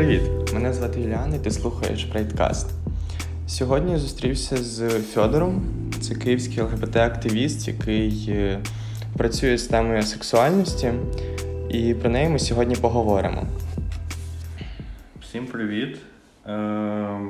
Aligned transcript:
привіт! 0.00 0.22
Мене 0.54 0.72
звати 0.72 1.00
Юліан 1.00 1.34
і 1.34 1.38
ти 1.38 1.50
слухаєш 1.50 2.04
Прайдкаст. 2.04 2.70
Сьогодні 3.46 3.92
я 3.92 3.98
зустрівся 3.98 4.56
з 4.56 5.02
Фьодором, 5.02 5.62
це 6.00 6.14
київський 6.14 6.62
ЛГБТ-активіст, 6.62 7.68
який 7.68 8.26
е, 8.28 8.60
працює 9.16 9.58
з 9.58 9.66
темою 9.66 10.02
сексуальності, 10.02 10.92
і 11.70 11.94
про 11.94 12.10
неї 12.10 12.28
ми 12.28 12.38
сьогодні 12.38 12.76
поговоримо. 12.76 13.46
Всім 15.20 15.46
привіт! 15.46 15.98
Е, 16.46 17.20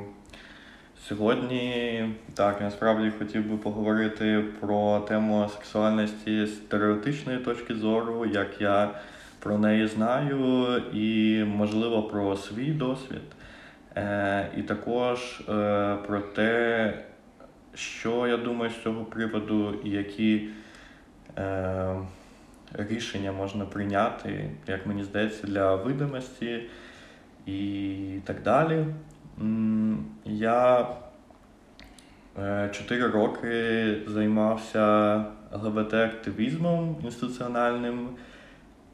Сьогодні 1.09 2.05
так, 2.35 2.57
я 2.61 2.67
насправді 2.67 3.13
хотів 3.19 3.51
би 3.51 3.57
поговорити 3.57 4.45
про 4.61 5.01
тему 5.01 5.49
сексуальності 5.57 6.47
з 6.47 6.51
теоретичної 6.51 7.39
точки 7.39 7.75
зору, 7.75 8.27
як 8.27 8.61
я 8.61 8.91
про 9.41 9.59
неї 9.59 9.87
знаю, 9.87 10.77
і, 10.93 11.45
можливо, 11.45 12.03
про 12.03 12.37
свій 12.37 12.71
досвід. 12.71 13.23
Е, 13.97 14.49
І 14.57 14.63
також 14.63 15.41
е, 15.49 15.97
про 16.07 16.21
те, 16.21 16.95
що 17.75 18.27
я 18.27 18.37
думаю 18.37 18.71
з 18.71 18.83
цього 18.83 19.05
приводу, 19.05 19.75
і 19.85 19.91
які 19.91 20.49
е, 21.39 21.97
рішення 22.73 23.33
можна 23.33 23.65
прийняти, 23.65 24.51
як 24.67 24.87
мені 24.87 25.05
здається, 25.05 25.47
для 25.47 25.75
видимості 25.75 26.63
і 27.47 28.19
так 28.25 28.43
далі. 28.43 28.85
Я 30.25 30.89
чотири 32.73 33.07
роки 33.07 33.97
займався 34.07 35.17
ЛГБТ-активізмом 35.53 36.97
інституціональним 37.05 38.09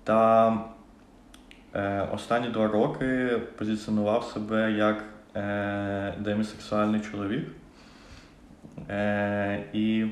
та 0.07 0.53
е, 1.75 2.09
останні 2.13 2.49
два 2.49 2.69
роки 2.69 3.41
позиціонував 3.59 4.25
себе 4.25 4.73
як 4.73 5.05
е, 5.37 6.15
демісексуальний 6.19 7.01
чоловік. 7.01 7.49
І 9.73 10.07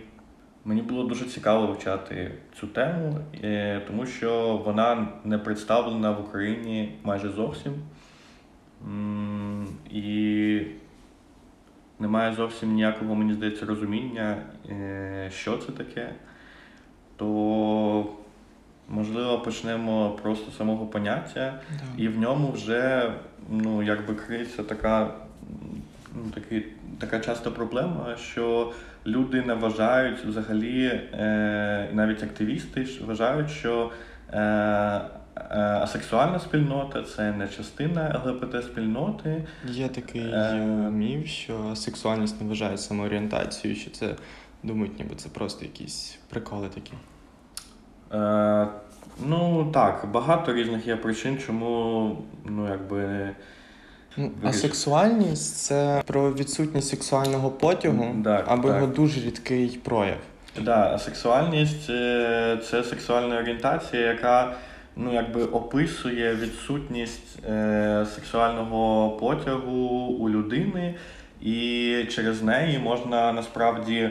мені 0.65 0.83
було 0.83 1.05
дуже 1.05 1.25
цікаво 1.25 1.67
вивчати 1.67 2.33
цю 2.61 2.67
тему, 2.67 3.19
тому 3.87 4.07
що 4.07 4.63
вона 4.65 5.09
не 5.25 5.39
представлена 5.39 6.11
в 6.11 6.21
Україні 6.21 6.99
майже 7.03 7.29
зовсім. 7.29 7.73
І 9.91 10.61
немає 11.99 12.35
зовсім 12.35 12.75
ніякого, 12.75 13.15
мені 13.15 13.33
здається, 13.33 13.67
розуміння, 13.67 14.37
е, 14.69 15.31
що 15.33 15.57
це 15.57 15.73
таке, 15.73 16.15
то 17.17 18.07
можливо 18.89 19.39
почнемо 19.39 20.11
просто 20.23 20.51
з 20.51 20.57
самого 20.57 20.87
поняття, 20.87 21.61
да. 21.71 22.03
і 22.03 22.09
в 22.09 22.19
ньому 22.19 22.53
вже 22.53 23.13
ну, 23.51 23.83
якби 23.83 24.15
криється 24.15 24.63
така 24.63 25.15
ну, 26.15 26.31
такий, 26.35 26.67
така 26.99 27.21
часто 27.21 27.53
проблема, 27.53 28.17
що 28.17 28.73
люди 29.07 29.43
не 29.43 29.55
вважають 29.55 30.25
взагалі, 30.25 30.87
е, 30.87 31.89
навіть 31.93 32.23
активісти 32.23 32.87
вважають, 33.07 33.51
що 33.51 33.91
е, 34.33 35.01
Е, 35.37 35.59
асексуальна 35.59 36.39
спільнота 36.39 37.03
це 37.03 37.33
не 37.33 37.49
частина 37.49 38.23
ЛГБТ-спільноти. 38.25 39.45
Є 39.69 39.89
такий 39.89 40.31
е... 40.33 40.55
міф, 40.91 41.27
що 41.27 41.77
сексуальність 41.77 42.41
не 42.41 42.49
вважає 42.49 42.79
самоорієнтацією, 42.79 43.81
що 43.81 43.91
це 43.91 44.15
думають, 44.63 44.99
ніби 44.99 45.15
це 45.15 45.29
просто 45.29 45.65
якісь 45.65 46.19
приколи 46.29 46.69
такі. 46.69 46.93
Е, 48.15 48.67
Ну 49.27 49.71
так, 49.75 50.09
багато 50.13 50.55
різних 50.55 50.87
є 50.87 50.97
причин, 50.97 51.39
чому 51.47 52.17
ну 52.45 52.69
якби. 52.69 53.31
Ну, 54.17 54.31
Асексуальність 54.43 55.57
це 55.57 56.03
про 56.07 56.33
відсутність 56.33 56.89
сексуального 56.89 57.51
потягу 57.51 58.15
так, 58.25 58.45
або 58.49 58.69
так. 58.69 58.77
його 58.77 58.93
дуже 58.93 59.21
рідкий 59.21 59.81
прояв. 59.85 60.17
Так, 60.55 60.65
да, 60.65 60.95
асексуальність 60.95 61.87
це 62.69 62.85
сексуальна 62.85 63.39
орієнтація, 63.39 64.03
яка 64.03 64.55
ну, 64.97 65.15
якби 65.15 65.45
описує 65.45 66.35
відсутність 66.35 67.39
е, 67.49 68.07
сексуального 68.15 69.11
потягу 69.11 69.87
у 70.21 70.31
людини, 70.31 70.95
і 71.43 72.07
через 72.11 72.43
неї 72.43 72.79
можна 72.79 73.33
насправді 73.33 74.11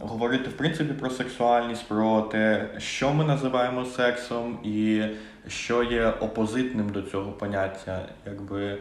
говорити 0.00 0.50
в 0.50 0.52
принципі 0.52 0.92
про 0.92 1.10
сексуальність, 1.10 1.88
про 1.88 2.22
те, 2.22 2.68
що 2.78 3.12
ми 3.12 3.24
називаємо 3.24 3.84
сексом, 3.84 4.58
і 4.64 5.02
що 5.48 5.82
є 5.82 6.06
опозитним 6.06 6.88
до 6.88 7.02
цього 7.02 7.32
поняття. 7.32 8.08
Якби. 8.26 8.78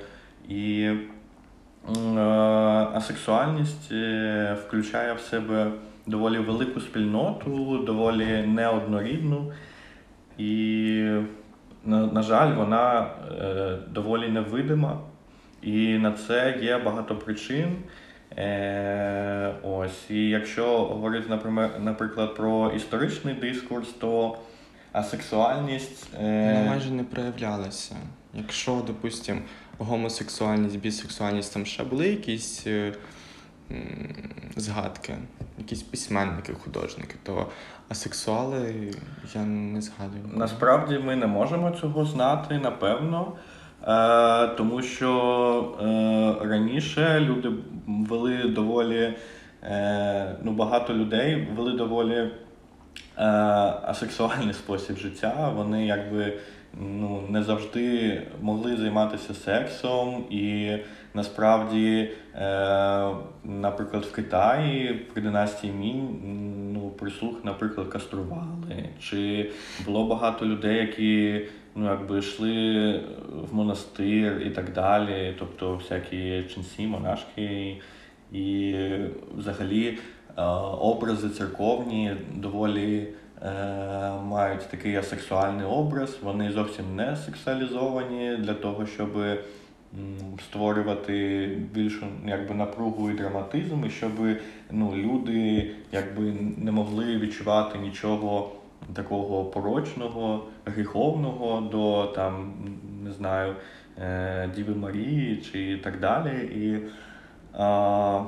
І 0.50 0.92
е, 1.98 2.20
асексуальність 2.94 3.92
е, 3.92 4.58
включає 4.68 5.14
в 5.14 5.20
себе 5.20 5.72
доволі 6.06 6.38
велику 6.38 6.80
спільноту, 6.80 7.78
доволі 7.78 8.44
неоднорідну. 8.48 9.52
І, 10.38 11.10
на, 11.86 12.08
на 12.08 12.22
жаль, 12.22 12.56
вона 12.56 13.08
е, 13.42 13.78
доволі 13.88 14.30
невидима, 14.30 15.00
і 15.62 15.98
на 15.98 16.12
це 16.12 16.60
є 16.62 16.78
багато 16.78 17.16
причин. 17.16 17.76
Е, 18.38 19.54
Ось, 19.64 20.10
І 20.10 20.30
якщо 20.30 20.86
говорити, 20.86 21.30
наприклад, 21.80 22.36
про 22.36 22.72
історичний 22.72 23.34
дискурс, 23.34 23.90
то 23.90 24.38
асексуальність 24.92 26.08
е... 26.22 26.54
вона 26.54 26.70
майже 26.70 26.92
не 26.92 27.04
проявлялася. 27.04 27.96
Якщо, 28.34 28.84
допустимо, 28.88 29.42
гомосексуальність, 29.78 30.80
бісексуальність 30.80 31.54
там 31.54 31.66
ще 31.66 31.84
були 31.84 32.08
якісь. 32.08 32.68
Е, 32.68 32.94
згадки, 34.56 35.16
якісь 35.58 35.84
письменники, 35.84 36.54
художники, 36.54 37.16
то 37.24 37.48
асексуали 37.90 38.94
я 39.36 39.42
не 39.42 39.82
згадую. 39.82 40.24
Насправді 40.34 41.00
ми 41.00 41.16
не 41.16 41.28
можемо 41.28 41.72
цього 41.72 42.06
знати, 42.06 42.58
напевно. 42.58 43.34
Е, 43.88 44.48
Тому 44.48 44.82
що 44.82 45.78
е, 45.82 46.48
раніше 46.48 47.20
люди 47.20 47.50
вели 47.88 48.44
доволі, 48.44 49.14
е, 49.64 50.36
ну 50.44 50.52
багато 50.52 50.94
людей 50.94 51.48
вели 51.56 51.72
доволі 51.72 52.30
асексуальний 53.86 54.54
спосіб 54.54 54.98
життя. 54.98 55.52
Вони 55.56 55.86
якби 55.86 56.34
ну, 56.80 57.24
не 57.30 57.44
завжди 57.44 58.22
могли 58.42 58.78
займатися 58.78 59.34
сексом, 59.34 60.24
і 60.30 60.78
насправді, 61.14 62.10
е, 62.36 63.10
наприклад, 63.44 64.04
в 64.04 64.16
Китаї 64.16 64.94
при 65.14 65.22
династії 65.22 65.74
Мінь 65.74 66.20
ну, 66.74 66.90
прислуг, 66.90 67.36
наприклад, 67.44 67.88
кастрували. 67.88 68.90
Чи 69.00 69.52
було 69.86 70.08
багато 70.08 70.46
людей, 70.46 70.78
які 70.78 71.42
ну, 71.76 71.86
якби 71.86 72.20
йшли 72.20 73.04
в 73.52 73.56
монастир 73.56 74.42
і 74.46 74.50
так 74.50 74.74
далі, 74.74 75.36
тобто 75.40 75.76
всякі 75.76 76.44
ченці, 76.44 76.88
монашки. 76.88 77.78
І 78.32 78.76
взагалі 79.38 79.98
е, 80.38 80.44
образи 80.80 81.30
церковні 81.30 82.12
доволі 82.36 83.08
Е, 83.42 84.22
мають 84.24 84.70
такий 84.70 84.96
асексуальний 84.96 85.66
образ, 85.66 86.18
вони 86.24 86.52
зовсім 86.52 86.96
не 86.96 87.16
сексуалізовані 87.16 88.38
для 88.38 88.54
того, 88.54 88.86
щоб 88.86 89.10
створювати 90.44 91.48
більшу 91.74 92.06
якби, 92.28 92.56
напругу 92.56 93.12
і 93.12 93.14
драматизм, 93.14 93.86
і 93.86 93.90
щоб 93.90 94.12
ну, 94.72 94.94
люди 94.96 95.72
якби, 95.92 96.34
не 96.58 96.72
могли 96.72 97.18
відчувати 97.18 97.80
нічого 97.80 98.52
такого 98.94 99.46
порочного, 99.46 100.44
гріховного 100.66 101.62
до 101.62 102.06
там, 102.06 102.54
не 103.04 103.12
знаю, 103.12 103.56
е, 104.02 104.50
Діви 104.56 104.76
Марії 104.76 105.38
чи 105.38 105.78
так 105.84 106.00
далі. 106.00 106.46
І, 106.46 106.80
а, 107.54 108.24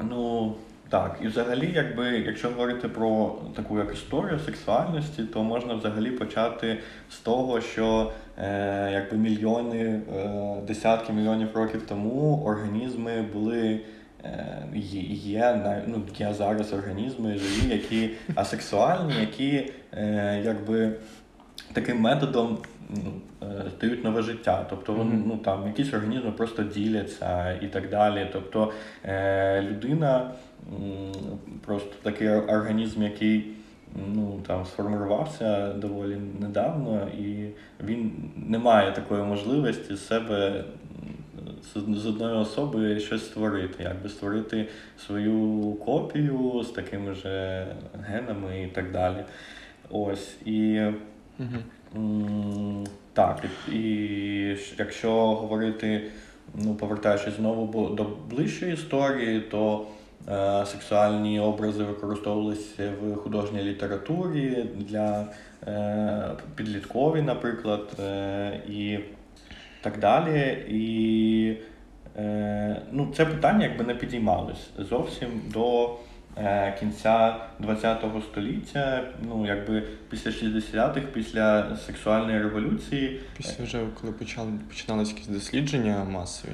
ну, 0.00 0.54
так, 0.88 1.18
і 1.22 1.26
взагалі, 1.26 1.72
якби, 1.74 2.06
якщо 2.06 2.48
говорити 2.48 2.88
про 2.88 3.38
таку 3.56 3.78
як 3.78 3.92
історію 3.92 4.38
сексуальності, 4.38 5.22
то 5.22 5.42
можна 5.42 5.74
взагалі 5.74 6.10
почати 6.10 6.78
з 7.10 7.18
того, 7.18 7.60
що 7.60 8.12
е, 8.38 8.90
якби 8.92 9.16
мільйони, 9.16 10.00
е, 10.16 10.56
десятки 10.66 11.12
мільйонів 11.12 11.48
років 11.54 11.82
тому 11.88 12.42
організми 12.46 13.22
були. 13.32 13.80
Е, 14.24 14.66
є 14.74 15.82
ну, 15.86 16.02
є 16.18 16.34
зараз 16.34 16.72
організми 16.72 17.38
живі, 17.38 17.72
які 17.72 18.10
асексуальні, 18.34 19.14
які 19.20 19.70
е, 19.92 20.42
якби 20.44 20.92
таким 21.72 22.00
методом 22.00 22.58
ну, 22.90 23.12
е, 23.42 23.64
дають 23.80 24.04
нове 24.04 24.22
життя. 24.22 24.66
Тобто 24.70 24.92
mm-hmm. 24.92 25.22
ну, 25.26 25.36
там 25.36 25.66
якісь 25.66 25.94
організми 25.94 26.30
просто 26.30 26.62
діляться 26.62 27.52
і 27.52 27.66
так 27.66 27.90
далі. 27.90 28.28
Тобто 28.32 28.72
е, 29.04 29.62
людина 29.62 30.30
просто 31.60 31.90
такий 32.02 32.28
організм, 32.28 33.02
який 33.02 33.46
ну, 34.14 34.40
там, 34.46 34.64
сформувався 34.64 35.72
доволі 35.72 36.16
недавно, 36.40 37.08
і 37.18 37.48
він 37.84 38.12
не 38.36 38.58
має 38.58 38.92
такої 38.92 39.22
можливості 39.22 39.96
себе 39.96 40.64
з 41.74 42.06
одної 42.06 42.34
особи 42.34 43.00
щось 43.00 43.24
створити, 43.24 43.82
якби 43.82 44.08
створити 44.08 44.68
свою 45.06 45.72
копію 45.84 46.62
з 46.64 46.70
такими 46.70 47.14
ж 47.14 47.66
генами 48.02 48.62
і 48.62 48.66
так 48.66 48.92
далі. 48.92 49.24
Ось 49.90 50.36
і. 50.44 50.80
Угу. 51.38 52.86
Так, 53.12 53.44
і 53.72 53.80
якщо 54.78 55.10
говорити, 55.12 56.02
ну 56.54 56.74
повертаючись 56.74 57.36
знову 57.36 57.88
до 57.94 58.06
ближчої 58.30 58.72
історії, 58.74 59.40
то 59.40 59.86
е, 60.28 60.66
сексуальні 60.66 61.40
образи 61.40 61.84
використовувалися 61.84 62.92
в 63.02 63.16
художній 63.16 63.62
літературі 63.62 64.66
для 64.76 65.26
е, 65.66 66.30
підліткові, 66.54 67.22
наприклад, 67.22 67.96
е, 68.00 68.60
і 68.68 68.98
так 69.84 69.98
далі. 69.98 70.64
І 70.68 71.56
е, 72.16 72.82
ну, 72.92 73.12
це 73.16 73.26
питання 73.26 73.66
якби 73.66 73.84
не 73.84 73.94
підіймалось 73.94 74.70
зовсім 74.78 75.28
до. 75.54 75.90
Е, 76.38 76.76
кінця 76.80 77.36
ХХ 77.60 78.22
століття, 78.30 79.04
ну 79.22 79.46
якби 79.46 79.82
після 80.10 80.30
60-х, 80.30 81.00
після 81.12 81.76
сексуальної 81.86 82.38
революції. 82.38 83.20
Після 83.36 83.64
вже 83.64 83.86
коли 84.00 84.12
почали 84.12 84.52
починалися 84.68 85.12
якісь 85.12 85.26
дослідження 85.26 86.04
масові, 86.04 86.52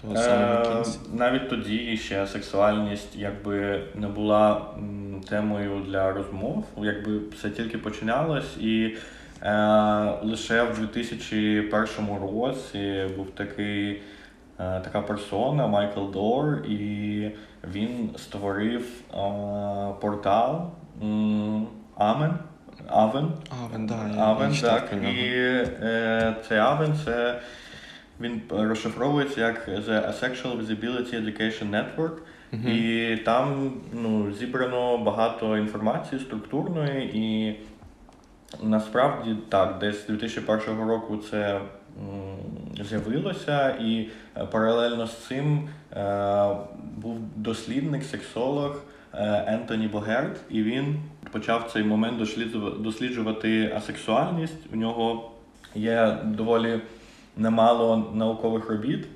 того 0.00 0.16
саме. 0.16 0.84
Навіть 1.12 1.48
тоді 1.48 1.96
ще 1.96 2.26
сексуальність 2.26 3.16
якби 3.16 3.84
не 3.94 4.08
була 4.08 4.74
темою 5.28 5.84
для 5.88 6.12
розмов, 6.12 6.66
якби 6.82 7.18
все 7.32 7.50
тільки 7.50 7.78
починалось 7.78 8.56
і. 8.60 8.96
Е, 9.42 9.54
лише 10.22 10.62
в 10.62 10.78
2001 10.78 11.70
році 12.22 13.06
був 13.16 13.30
такий 13.30 13.90
е, 13.92 14.00
така 14.80 15.00
персона 15.00 15.66
Майкл 15.66 16.10
Дор, 16.10 16.66
і 16.68 17.30
він 17.74 18.10
створив 18.16 18.86
е, 18.86 19.14
портал 20.00 20.70
Амен. 21.96 22.34
Авен. 22.88 23.32
Авен, 23.62 23.86
да, 23.86 23.94
Авен, 24.18 24.54
так. 24.54 24.92
І 24.92 25.26
е, 25.82 26.36
цей 26.48 26.58
Авен 26.58 26.94
це 27.04 27.40
він 28.20 28.42
розшифровується 28.50 29.40
як 29.40 29.68
The 29.68 30.08
Asexual 30.08 30.60
Visibility 30.60 31.24
Education 31.24 31.70
Network. 31.70 32.12
Uh-huh. 32.52 32.68
І 32.68 33.16
там 33.16 33.72
ну, 33.92 34.32
зібрано 34.32 34.98
багато 34.98 35.56
інформації 35.56 36.20
структурної, 36.20 37.10
і 37.14 37.56
насправді 38.62 39.36
так, 39.48 39.78
десь 39.78 40.02
з 40.02 40.06
2001 40.06 40.88
року 40.88 41.16
це 41.30 41.60
з'явилося, 42.88 43.70
і 43.70 44.08
е, 44.36 44.46
паралельно 44.46 45.06
з 45.06 45.26
цим 45.26 45.68
е, 45.92 46.56
був 46.96 47.18
дослідник, 47.36 48.04
сексолог 48.04 48.82
е, 49.14 49.44
Ентоні 49.46 49.86
Богерт, 49.86 50.40
і 50.50 50.62
він 50.62 50.96
почав 51.32 51.70
цей 51.72 51.82
момент 51.82 52.18
досліджувати 52.80 53.72
асексуальність. 53.76 54.72
У 54.72 54.76
нього 54.76 55.30
є 55.74 56.18
доволі 56.24 56.80
немало 57.36 58.12
наукових 58.14 58.70
робіт, 58.70 59.06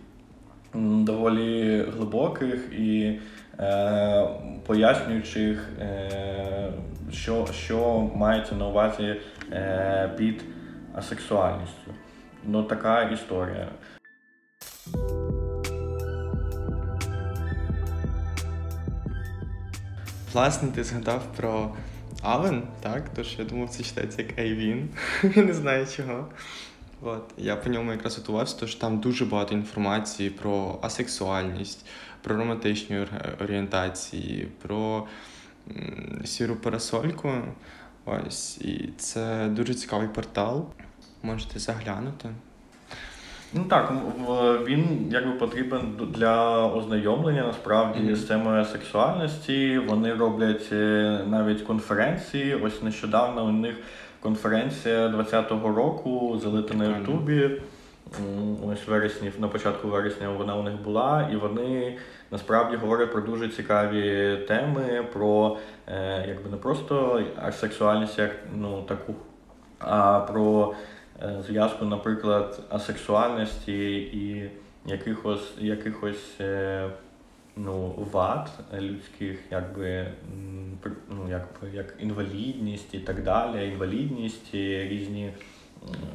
доволі 0.74 1.84
глибоких 1.96 2.72
і 2.78 3.18
е, 3.60 4.28
пояснюючих, 4.66 5.68
е, 5.80 6.72
що 7.12 7.46
що 7.46 8.10
мається 8.14 8.54
на 8.54 8.68
увазі 8.68 9.16
е, 9.52 10.10
під 10.16 10.44
асексуальністю. 10.94 11.94
Ну, 12.44 12.62
така 12.62 13.02
історія. 13.02 13.68
Власне, 20.32 20.68
ти 20.68 20.84
згадав 20.84 21.22
про 21.36 21.70
Авен, 22.22 22.62
так? 22.80 23.02
Тож 23.14 23.38
я 23.38 23.44
думав, 23.44 23.70
це 23.70 23.82
читається 23.82 24.22
як 24.22 24.38
Айвін. 24.38 24.88
Не 25.36 25.52
знаю 25.52 25.86
чого. 25.96 26.28
От. 27.04 27.22
Я 27.36 27.56
по 27.56 27.70
ньому 27.70 27.92
якраз 27.92 28.16
готувався, 28.16 28.56
тож 28.60 28.74
там 28.74 28.98
дуже 28.98 29.24
багато 29.24 29.54
інформації 29.54 30.30
про 30.30 30.78
асексуальність, 30.82 31.86
про 32.22 32.36
романтичні 32.36 33.06
орієнтації, 33.40 34.48
про 34.62 35.06
сіру 36.24 36.56
парасольку. 36.56 37.32
Ось. 38.04 38.58
І 38.58 38.90
це 38.98 39.48
дуже 39.48 39.74
цікавий 39.74 40.08
портал 40.08 40.66
можете 41.22 41.58
заглянути. 41.58 42.28
Ну 43.56 43.64
так, 43.64 43.92
він 44.66 45.08
якби 45.10 45.32
потрібен 45.32 45.96
для 46.14 46.66
ознайомлення 46.66 47.42
насправді 47.42 48.00
mm-hmm. 48.00 48.16
з 48.16 48.24
темою 48.24 48.64
сексуальності. 48.64 49.78
Вони 49.78 50.14
роблять 50.14 50.68
е, 50.72 51.20
навіть 51.26 51.62
конференції. 51.62 52.54
Ось 52.54 52.82
нещодавно 52.82 53.44
у 53.44 53.52
них 53.52 53.76
конференція 54.24 55.08
20-го 55.08 55.74
року 55.74 56.40
залита 56.42 56.74
на 56.74 56.98
Ютубі. 56.98 57.50
Ось 58.66 58.88
вересні, 58.88 59.32
на 59.38 59.48
початку 59.48 59.88
вересня 59.88 60.28
вона 60.28 60.56
у 60.56 60.62
них 60.62 60.74
була, 60.82 61.28
і 61.32 61.36
вони 61.36 61.98
насправді 62.30 62.76
говорять 62.76 63.12
про 63.12 63.20
дуже 63.20 63.48
цікаві 63.48 64.36
теми, 64.48 65.04
про 65.12 65.56
е, 65.86 66.24
якби 66.28 66.50
не 66.50 66.56
просто 66.56 67.22
сексуальність 67.52 68.18
як 68.18 68.30
ну 68.54 68.82
таку, 68.82 69.14
а 69.78 70.20
про 70.20 70.74
Е, 71.22 71.42
зв'язку, 71.46 71.84
наприклад, 71.84 72.62
асексуальності 72.70 73.96
і 73.96 74.50
якихось 74.86 75.52
якихось 75.58 76.40
е, 76.40 76.90
ну, 77.56 77.94
вад 78.12 78.50
людських, 78.74 79.38
якби 79.50 80.06
ну, 81.10 81.28
якби 81.30 81.76
як 81.76 81.94
інвалідність 81.98 82.94
і 82.94 82.98
так 82.98 83.22
далі, 83.22 83.68
інвалідність, 83.68 84.54
різні 84.54 85.32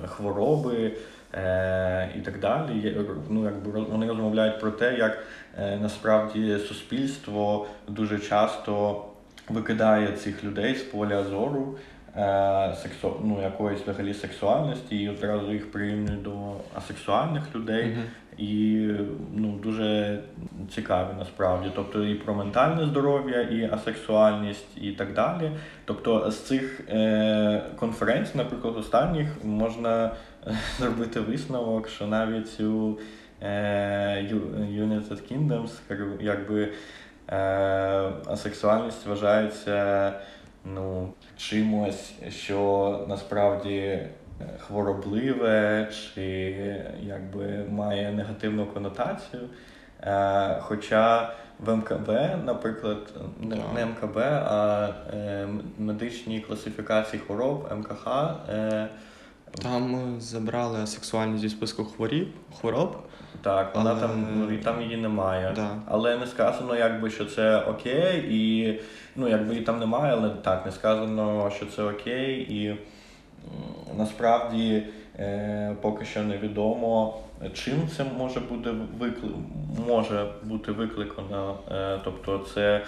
хвороби. 0.06 0.92
Е, 1.34 2.10
і 2.18 2.22
так 2.22 2.40
далі. 2.40 2.98
Ну, 3.30 3.44
якби 3.44 3.82
Вони 3.82 4.08
розмовляють 4.08 4.60
про 4.60 4.72
те, 4.72 4.98
як 4.98 5.24
е, 5.58 5.78
насправді 5.78 6.58
суспільство 6.58 7.68
дуже 7.88 8.20
часто 8.20 9.06
викидає 9.50 10.12
цих 10.12 10.44
людей 10.44 10.76
з 10.76 10.82
поля 10.82 11.24
зору, 11.24 11.78
Е, 12.16 12.76
сексу... 12.82 13.16
ну, 13.24 13.42
якоїсь 13.42 13.82
взагалі 13.82 14.14
сексуальності 14.14 14.98
і 15.04 15.10
одразу 15.10 15.52
їх 15.52 15.72
прирівнюють 15.72 16.22
до 16.22 16.32
асексуальних 16.76 17.56
людей. 17.56 17.86
Mm-hmm. 17.86 18.29
І 18.40 18.88
ну, 19.36 19.60
дуже 19.64 20.20
цікаві 20.76 21.08
насправді. 21.20 21.72
Тобто 21.76 22.04
і 22.04 22.16
про 22.16 22.34
ментальне 22.34 22.86
здоров'я, 22.86 23.42
і 23.42 23.70
асексуальність, 23.74 24.78
і 24.82 24.92
так 24.92 25.14
далі. 25.14 25.52
Тобто 25.86 26.32
з 26.32 26.40
цих 26.40 26.82
е, 26.90 27.64
конференцій, 27.76 28.38
наприклад, 28.38 28.78
останніх, 28.78 29.28
можна 29.44 30.12
е, 30.48 30.58
зробити 30.78 31.20
висновок, 31.20 31.90
що 31.90 32.08
навіть 32.08 32.60
у 32.60 33.00
е, 33.42 34.28
United 34.74 35.20
Kingdoms 35.32 35.72
якби 36.22 36.72
е, 37.30 37.36
асексуальність 38.26 39.06
вважається 39.06 40.14
ну, 40.66 41.14
чимось, 41.38 42.14
що 42.30 43.06
насправді 43.10 44.00
хворобливе 44.60 45.90
чи 45.92 46.26
якби 47.02 47.66
має 47.70 48.12
негативну 48.12 48.66
конотацію. 48.66 49.42
Е, 50.02 50.60
хоча 50.62 51.34
в 51.60 51.76
МКБ, 51.76 52.10
наприклад, 52.46 53.14
не, 53.40 53.58
не 53.76 53.86
МКБ, 53.86 54.18
а 54.18 54.90
е, 55.14 55.48
медичні 55.78 56.40
класифікації 56.40 57.22
хвороб 57.28 57.70
МКХ. 57.78 58.08
Там 59.64 60.16
забрали 60.20 60.88
сексуальність 60.88 61.42
зі 61.42 61.50
списку 61.50 61.86
хворіб, 61.86 62.28
хвороб. 62.62 62.98
Так, 63.42 63.76
вона 63.76 63.92
але... 63.92 64.02
там 64.02 64.28
ну, 64.36 64.54
і 64.54 64.58
там 64.58 64.82
її 64.82 64.98
немає. 64.98 65.52
Да. 65.56 65.70
Але 65.86 66.18
не 66.18 66.28
сказано, 66.28 66.76
якби 66.76 67.10
що 67.10 67.26
це 67.26 67.60
окей, 67.60 68.26
і 68.30 68.74
ну 69.16 69.28
якби 69.28 69.54
її 69.54 69.66
там 69.66 69.80
немає, 69.80 70.14
але 70.14 70.30
так 70.30 70.66
не 70.66 70.72
сказано, 70.72 71.52
що 71.56 71.66
це 71.66 71.84
окей, 71.84 72.48
і 72.50 72.78
насправді 73.98 74.84
е, 75.20 75.76
поки 75.82 76.06
що 76.06 76.24
невідомо, 76.24 77.18
чим 77.54 77.88
це 77.98 78.04
може 78.04 78.40
бути 78.40 78.70
викли... 79.00 79.30
може 79.88 80.26
бути 80.44 80.72
викликано. 80.72 81.58
Е, 81.72 82.00
тобто 82.04 82.46
це 82.54 82.82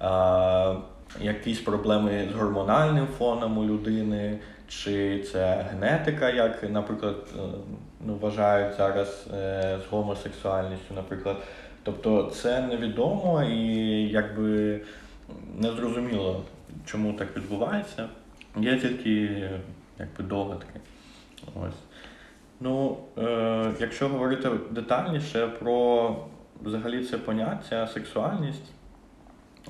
е, 0.00 0.76
якісь 1.20 1.60
проблеми 1.60 2.28
з 2.32 2.36
гормональним 2.36 3.06
фоном 3.18 3.58
у 3.58 3.64
людини, 3.64 4.38
чи 4.68 5.22
це 5.22 5.66
генетика, 5.70 6.30
як, 6.30 6.70
наприклад, 6.70 7.16
е, 7.36 7.40
ну, 8.06 8.14
вважають 8.14 8.76
зараз 8.76 9.26
з 9.86 9.90
гомосексуальністю, 9.90 10.94
наприклад. 10.94 11.36
Тобто 11.82 12.30
це 12.34 12.60
невідомо 12.60 13.42
і 13.42 13.66
якби 14.08 14.80
незрозуміло, 15.58 16.42
чому 16.86 17.12
так 17.12 17.36
відбувається. 17.36 18.08
Є 18.60 18.80
тільки 18.80 19.48
якби 19.98 20.24
догадки. 20.24 20.80
Ось. 21.54 21.74
Ну, 22.60 22.96
е, 23.18 23.72
якщо 23.80 24.08
говорити 24.08 24.50
детальніше 24.70 25.46
про 25.46 26.16
взагалі 26.62 27.04
це 27.04 27.18
поняття 27.18 27.86
сексуальність, 27.86 28.72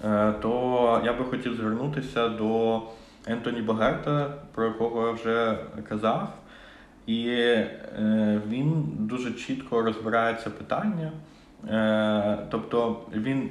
е, 0.05 0.33
то 0.43 1.03
я 1.05 1.13
би 1.13 1.25
хотів 1.25 1.55
звернутися 1.55 2.29
до 2.29 2.83
Ентоні 3.27 3.63
Багерта, 3.63 4.35
про 4.55 4.65
якого 4.65 5.07
я 5.07 5.13
вже 5.13 5.59
казав. 5.89 6.33
І 7.07 7.29
е, 7.29 8.41
він 8.49 8.85
дуже 8.99 9.33
чітко 9.33 9.83
розбирає 9.83 10.35
це 10.45 10.51
питання. 10.51 11.13
Е, 11.69 12.39
тобто 12.51 13.01
він 13.15 13.51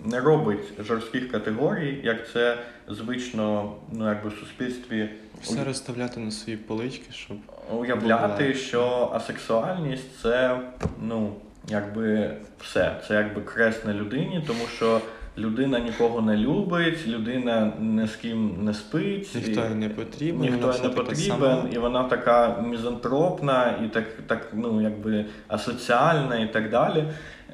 не 0.00 0.20
робить 0.20 0.84
жорстких 0.86 1.30
категорій, 1.30 2.00
як 2.04 2.30
це 2.32 2.58
звично 2.88 3.72
ну, 3.92 4.08
якби 4.08 4.28
в 4.28 4.32
суспільстві. 4.32 5.08
Все 5.42 5.64
розставляти 5.64 6.20
на 6.20 6.30
свої 6.30 6.58
полички, 6.58 7.12
щоб 7.12 7.36
уявляти, 7.72 8.54
що 8.54 9.10
асексуальність 9.14 10.20
це 10.22 10.60
ну, 11.02 11.32
якби 11.68 12.36
все. 12.60 13.00
Це 13.08 13.14
якби 13.14 13.40
крест 13.40 13.86
на 13.86 13.94
людині, 13.94 14.44
тому 14.46 14.64
що 14.76 15.00
людина 15.38 15.78
нікого 15.78 16.20
не 16.20 16.36
любить, 16.36 17.06
людина 17.06 17.72
ні 17.80 18.06
з 18.06 18.16
ким 18.16 18.64
не 18.64 18.74
спить, 18.74 19.34
ніхто 19.34 19.60
їй 19.68 19.74
не 19.74 19.88
потрібен, 19.88 20.40
ніхто 20.40 20.74
не 20.82 20.88
потрібен, 20.88 21.58
і 21.72 21.78
вона 21.78 22.04
така 22.04 22.62
мізантропна, 22.62 23.78
і 23.84 23.88
так, 23.88 24.04
так 24.26 24.48
ну, 24.52 24.82
якби 24.82 25.24
асоціальна 25.48 26.36
і 26.36 26.52
так 26.52 26.70
далі. 26.70 27.04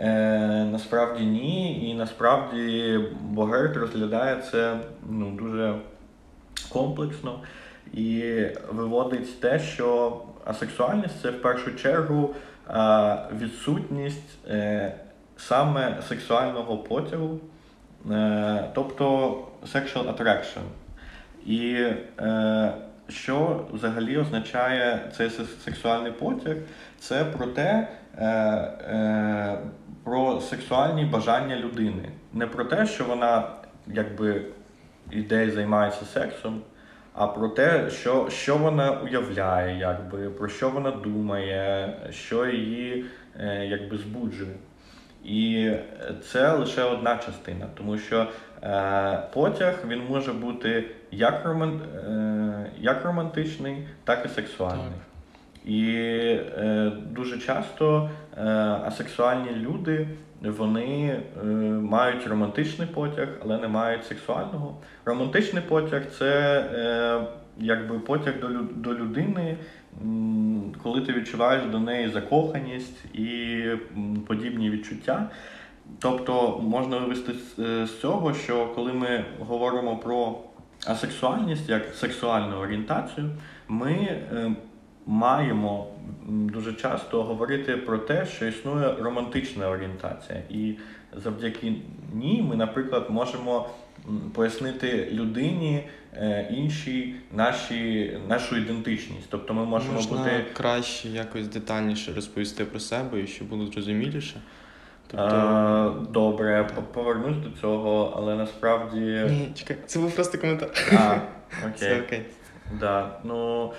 Е, 0.01 0.69
Насправді 0.73 1.25
ні. 1.25 1.91
І 1.91 1.95
насправді 1.95 2.99
Богерт 3.21 3.77
розглядає 3.77 4.43
це 4.51 4.77
ну, 5.11 5.31
дуже 5.31 5.75
комплексно 6.69 7.41
і 7.93 8.35
виводить 8.73 9.41
те, 9.41 9.59
що 9.59 10.17
асексуальність 10.45 11.21
це 11.23 11.31
в 11.31 11.43
першу 11.43 11.77
чергу 11.77 12.35
е, 12.71 13.19
відсутність 13.41 14.49
е, 14.49 14.95
саме 15.37 15.99
сексуального 16.09 16.79
потягу, 16.79 17.39
е, 18.11 18.71
тобто 18.75 19.35
sexual 19.75 20.17
attraction. 20.17 20.63
І 21.47 21.87
е, 22.21 22.73
що 23.09 23.65
взагалі 23.73 24.19
означає 24.19 25.11
цей 25.17 25.31
сексуальний 25.65 26.13
потяг? 26.13 26.57
Це 27.01 27.25
про 27.25 27.47
те, 27.47 27.89
е, 28.19 28.27
е, 28.27 29.59
про 30.05 30.41
сексуальні 30.41 31.05
бажання 31.05 31.57
людини. 31.57 32.09
Не 32.33 32.47
про 32.47 32.65
те, 32.65 32.87
що 32.87 33.05
вона 33.05 33.49
якби 33.87 34.43
іде 35.11 35.47
і 35.47 35.51
займається 35.51 36.05
сексом, 36.05 36.63
а 37.15 37.27
про 37.27 37.49
те, 37.49 37.91
що 37.91 38.31
що 38.31 38.57
вона 38.57 39.01
уявляє, 39.01 39.79
якби, 39.79 40.31
про 40.31 40.49
що 40.49 40.71
вона 40.71 40.91
думає, 40.91 41.95
що 42.11 42.47
її 42.47 43.05
е, 43.41 43.67
якби 43.67 43.97
збуджує. 43.97 44.55
І 45.25 45.73
це 46.23 46.53
лише 46.53 46.83
одна 46.83 47.17
частина, 47.17 47.67
тому 47.75 47.99
що 47.99 48.27
е, 48.63 49.23
потяг 49.33 49.75
він 49.89 50.03
може 50.09 50.33
бути 50.33 50.85
як 51.11 51.45
роман, 51.45 51.81
е, 51.83 52.71
як 52.79 53.05
романтичний, 53.05 53.89
так 54.05 54.27
і 54.27 54.29
сексуальний. 54.29 54.93
І 55.65 55.95
е, 55.95 56.93
дуже 57.11 57.39
часто 57.39 58.11
е, 58.37 58.43
асексуальні 58.87 59.51
люди 59.57 60.09
вони 60.43 61.21
е, 61.43 61.47
мають 61.83 62.27
романтичний 62.27 62.89
потяг, 62.89 63.29
але 63.45 63.59
не 63.59 63.69
мають 63.69 64.05
сексуального. 64.05 64.77
Романтичний 65.05 65.63
потяг 65.69 66.03
це 66.19 66.61
е, 66.75 67.21
якби 67.59 67.99
потяг 67.99 68.41
до 68.41 68.49
до 68.75 68.95
людини, 68.95 69.57
коли 70.83 71.01
ти 71.01 71.13
відчуваєш 71.13 71.63
до 71.65 71.79
неї 71.79 72.09
закоханість 72.09 73.05
і 73.15 73.63
подібні 74.27 74.71
відчуття. 74.71 75.31
Тобто 75.99 76.61
можна 76.63 76.99
вивести 76.99 77.33
з 77.87 78.01
цього, 78.01 78.35
що 78.35 78.67
коли 78.75 78.93
ми 78.93 79.25
говоримо 79.39 79.97
про 79.97 80.39
асексуальність 80.87 81.69
як 81.69 81.95
сексуальну 81.95 82.57
орієнтацію, 82.57 83.31
ми 83.69 83.93
е, 83.93 84.53
маємо 85.11 85.87
дуже 86.29 86.73
часто 86.73 87.23
говорити 87.23 87.77
про 87.77 87.99
те, 87.99 88.27
що 88.27 88.47
існує 88.47 88.95
романтична 89.01 89.71
орієнтація, 89.71 90.43
і 90.51 90.75
завдяки 91.17 91.75
ній 92.15 92.45
ми, 92.49 92.57
наприклад, 92.57 93.07
можемо 93.11 93.69
пояснити 94.35 95.09
людині 95.13 95.89
е, 96.15 96.49
іншій 96.51 97.15
наші, 97.33 98.17
нашу 98.29 98.57
ідентичність. 98.57 99.27
Тобто 99.31 99.55
ми 99.55 99.65
можемо 99.65 99.93
Можна 99.93 100.17
бути 100.19 100.45
краще 100.53 101.09
якось 101.09 101.49
детальніше 101.49 102.13
розповісти 102.15 102.65
про 102.65 102.81
себе 102.81 103.21
і 103.21 103.27
щоб 103.27 103.49
було 103.49 103.67
зрозуміліше. 103.67 104.41
Тобто... 105.07 105.27
А, 105.27 105.95
добре, 106.11 106.71
повернусь 106.93 107.37
до 107.37 107.61
цього, 107.61 108.15
але 108.17 108.37
насправді. 108.37 109.01
Ні, 109.31 109.49
чекай, 109.55 109.77
це 109.87 109.99
був 109.99 110.15
просто 110.15 110.39
коментар. 110.39 110.71
А, 110.93 111.17
окей. 111.67 111.73
Це 111.77 112.01
окей. 112.01 112.23
Да, 112.81 113.21
ну, 113.25 113.73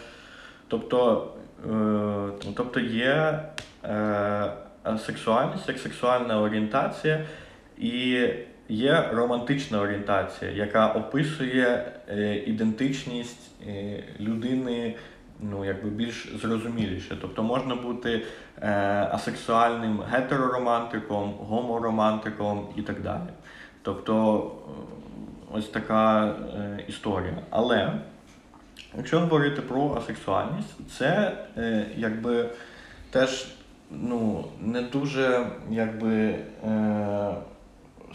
Тобто 0.72 1.28
е, 1.66 2.52
тобто 2.56 2.80
є 2.80 3.44
е, 3.84 4.52
сексуальність 5.06 5.68
як 5.68 5.80
сексуальна 5.80 6.42
орієнтація 6.42 7.26
і 7.78 8.28
є 8.70 9.10
романтична 9.14 9.82
орієнтація, 9.82 10.52
яка 10.52 10.88
описує 10.88 11.92
е, 12.10 12.36
ідентичність 12.36 13.52
людини 14.20 14.96
ну, 15.40 15.66
якби 15.66 15.90
більш 15.90 16.34
зрозуміліше. 16.42 17.18
Тобто 17.22 17.44
можна 17.44 17.76
бути 17.76 18.26
е, 18.62 18.70
асексуальним 19.12 20.02
гетероромантиком, 20.12 21.34
гоморомантиком 21.34 22.68
і 22.76 22.82
так 22.82 23.02
далі. 23.02 23.30
Тобто 23.82 24.52
ось 25.52 25.70
така 25.70 26.26
е, 26.26 26.86
історія. 26.88 27.38
Але 27.50 27.94
Якщо 28.98 29.20
говорити 29.20 29.62
про 29.62 29.96
асексуальність, 29.98 30.90
це 30.98 31.38
е, 31.58 31.86
якби 31.98 32.50
теж 33.10 33.48
ну, 33.92 34.46
не 34.62 34.82
дуже 34.82 35.48
якби 35.70 36.36
е, 36.68 37.36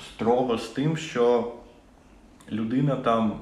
строго 0.09 0.59
з 0.59 0.68
тим, 0.68 0.97
що 0.97 1.52
людина 2.52 2.97
там 2.97 3.40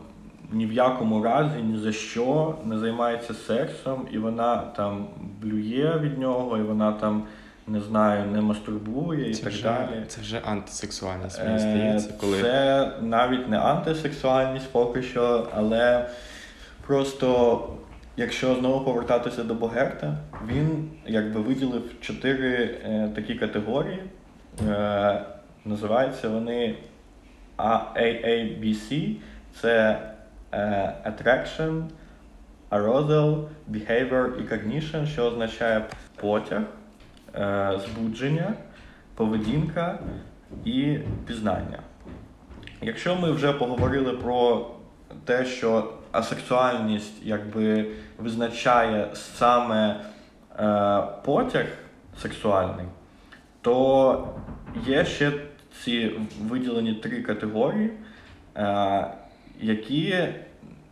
ні 0.52 0.66
в 0.66 0.72
якому 0.72 1.22
разі 1.22 1.62
ні 1.62 1.78
за 1.78 1.92
що 1.92 2.58
не 2.64 2.78
займається 2.78 3.34
сексом, 3.34 4.08
і 4.12 4.18
вона 4.18 4.56
там 4.56 5.06
блює 5.42 5.98
від 6.02 6.18
нього, 6.18 6.58
і 6.58 6.62
вона 6.62 6.92
там. 6.92 7.22
Не 7.66 7.80
знаю, 7.80 8.30
не 8.30 8.40
мастурбує 8.40 9.30
і 9.30 9.34
це 9.34 9.42
так 9.42 9.52
вже, 9.52 9.62
далі. 9.62 10.04
Це 10.08 10.20
вже 10.20 10.40
антисексуальність, 10.44 11.44
мені 11.44 11.58
здається. 11.58 12.14
коли... 12.20 12.42
Це 12.42 12.90
навіть 13.00 13.48
не 13.48 13.58
антисексуальність 13.58 14.72
поки 14.72 15.02
що, 15.02 15.48
але 15.54 16.08
Просто, 16.86 17.68
якщо 18.16 18.54
знову 18.54 18.84
повертатися 18.84 19.44
до 19.44 19.54
Богерта, 19.54 20.16
він 20.46 20.90
якби 21.06 21.40
виділив 21.40 21.82
чотири 22.00 22.64
е, 22.64 23.10
такі 23.14 23.34
категорії. 23.34 24.02
Е, 24.68 25.22
Називаються 25.64 26.28
вони 26.28 26.74
AABC. 27.58 29.16
Це 29.60 29.98
е, 30.52 30.92
Attraction, 31.06 31.82
Arousal, 32.70 33.44
Behavior 33.70 34.38
і 34.38 34.42
Cognition, 34.42 35.06
що 35.06 35.24
означає 35.24 35.84
потяг, 36.16 36.62
е, 37.34 37.72
збудження, 37.86 38.54
поведінка 39.14 39.98
і 40.64 40.98
пізнання. 41.26 41.78
Якщо 42.82 43.16
ми 43.16 43.32
вже 43.32 43.52
поговорили 43.52 44.12
про 44.12 44.70
те, 45.24 45.44
що 45.44 45.92
асексуальність 46.14 47.14
якби 47.22 47.86
визначає 48.18 49.08
саме 49.14 50.00
е, 50.58 51.02
потяг 51.24 51.66
сексуальний, 52.22 52.86
то 53.60 54.28
є 54.86 55.04
ще 55.04 55.32
ці 55.82 56.20
виділені 56.40 56.94
три 56.94 57.22
категорії, 57.22 57.90
е, 58.56 59.06
які 59.60 60.28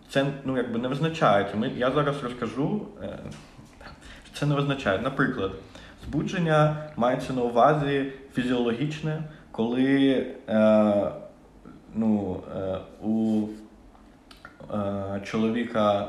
це 0.09 0.27
ну, 0.45 0.57
якби 0.57 0.79
не 0.79 0.89
визначають. 0.89 1.49
Ми, 1.55 1.71
Я 1.77 1.91
зараз 1.91 2.23
розкажу, 2.23 2.87
е, 3.03 3.19
це 4.35 4.47
не 4.47 4.55
визначає. 4.55 4.99
Наприклад, 4.99 5.53
збудження 6.05 6.77
мається 6.97 7.33
на 7.33 7.43
увазі 7.43 8.13
фізіологічне, 8.35 9.23
коли 9.51 10.27
е, 10.49 11.11
ну, 11.95 12.41
е, 12.57 12.79
у 13.03 13.47
чоловіка 15.25 16.09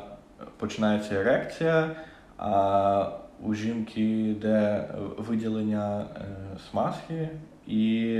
починається 0.57 1.15
ерекція, 1.15 1.95
а 2.38 3.10
у 3.43 3.53
жінки 3.53 4.29
йде 4.29 4.88
виділення 5.17 6.00
е, 6.01 6.25
смазки, 6.72 7.29
і 7.67 8.17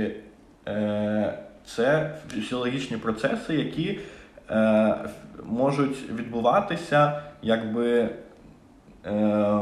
е, 0.68 1.38
це 1.66 2.14
фізіологічні 2.28 2.96
процеси, 2.96 3.54
які 3.54 4.00
е, 4.50 4.94
можуть 5.44 6.10
відбуватися 6.10 7.22
якби 7.42 8.08
е, 9.06 9.60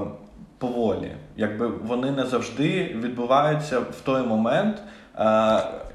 поволі. 0.58 1.12
Якби 1.36 1.66
вони 1.66 2.10
не 2.10 2.26
завжди 2.26 2.96
відбуваються 3.02 3.80
в 3.80 4.00
той 4.04 4.22
момент, 4.22 4.82
е, 5.18 5.22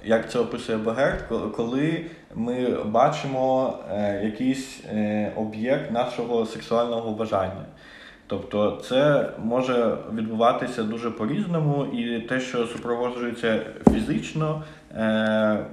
як 0.04 0.32
це 0.32 0.40
описує 0.40 0.78
Багерт, 0.78 1.24
коли 1.56 2.06
ми 2.38 2.84
бачимо 2.84 3.74
е, 3.92 4.22
якийсь 4.26 4.84
е, 4.86 5.32
об'єкт 5.36 5.92
нашого 5.92 6.46
сексуального 6.46 7.12
бажання. 7.12 7.66
Тобто 8.28 8.82
це 8.84 9.30
може 9.44 9.98
відбуватися 10.14 10.84
дуже 10.84 11.12
по-різному, 11.12 11.86
і 11.86 12.20
те, 12.20 12.40
що 12.40 12.68
супроводжується 12.68 13.60
фізично, 13.94 14.64
е, 14.98 15.66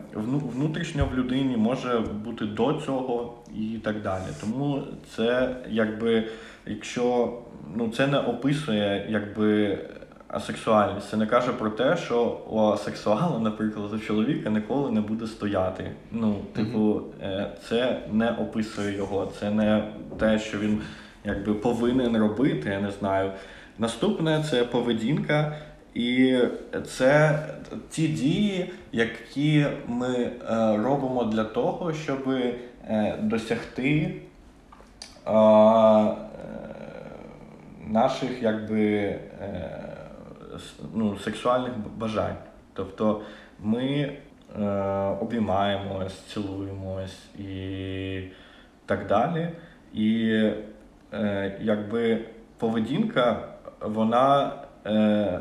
внутрішньо 0.54 1.08
в 1.12 1.18
людині, 1.18 1.56
може 1.56 1.98
бути 2.24 2.44
до 2.44 2.72
цього 2.86 3.38
і 3.56 3.78
так 3.84 4.02
далі. 4.02 4.22
Тому 4.40 4.82
це 5.16 5.56
якби, 5.70 6.24
якщо 6.66 7.32
ну 7.76 7.88
це 7.88 8.06
не 8.06 8.18
описує 8.18 9.06
якби 9.08 9.78
асексуальність, 10.34 11.08
це 11.08 11.16
не 11.16 11.26
каже 11.26 11.52
про 11.52 11.70
те, 11.70 11.96
що 11.96 12.40
у 12.50 12.60
асексуала, 12.60 13.38
наприклад, 13.38 13.92
у 13.92 13.98
чоловіка 13.98 14.50
ніколи 14.50 14.90
не 14.90 15.00
буде 15.00 15.26
стояти. 15.26 15.90
Ну, 16.12 16.36
типу, 16.52 17.02
е, 17.22 17.50
це 17.68 18.00
не 18.12 18.30
описує 18.30 18.96
його, 18.96 19.32
це 19.40 19.50
не 19.50 19.84
те, 20.18 20.38
що 20.38 20.58
він 20.58 20.82
якби 21.24 21.54
повинен 21.54 22.16
робити, 22.16 22.70
я 22.70 22.80
не 22.80 22.90
знаю. 22.90 23.32
Наступне 23.78 24.44
це 24.50 24.64
поведінка, 24.64 25.56
і 25.94 26.38
це 26.86 27.38
ті 27.90 28.08
дії, 28.08 28.72
які 28.92 29.66
ми 29.86 30.14
е, 30.14 30.32
робимо 30.76 31.24
для 31.24 31.44
того, 31.44 31.92
щоб 31.92 32.28
е, 32.28 33.18
досягти 33.22 34.14
наших 37.86 38.42
якби, 38.42 39.14
ну, 40.94 41.18
сексуальних 41.18 41.72
бажань. 41.96 42.36
Тобто 42.72 43.20
ми 43.60 44.16
обіймаємось, 45.20 46.18
цілуємось 46.18 47.18
і 47.38 48.22
так 48.86 49.06
далі. 49.06 49.48
І 49.94 50.40
е, 51.12 51.58
якби 51.60 52.24
поведінка, 52.58 53.48
вона. 53.80 54.52
Е, 54.86 55.40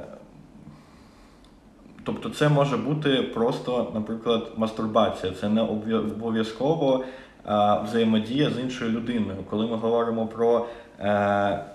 Тобто 2.05 2.29
це 2.29 2.50
може 2.50 2.77
бути 2.77 3.22
просто, 3.22 3.91
наприклад, 3.93 4.51
мастурбація. 4.58 5.34
Це 5.34 5.50
не 5.50 5.62
обов'язково 5.62 7.03
е, 7.03 7.79
взаємодія 7.84 8.50
з 8.50 8.60
іншою 8.60 8.91
людиною. 8.91 9.38
Коли 9.50 9.67
ми 9.67 9.75
говоримо 9.75 10.27
про 10.27 10.58
е, 10.58 10.65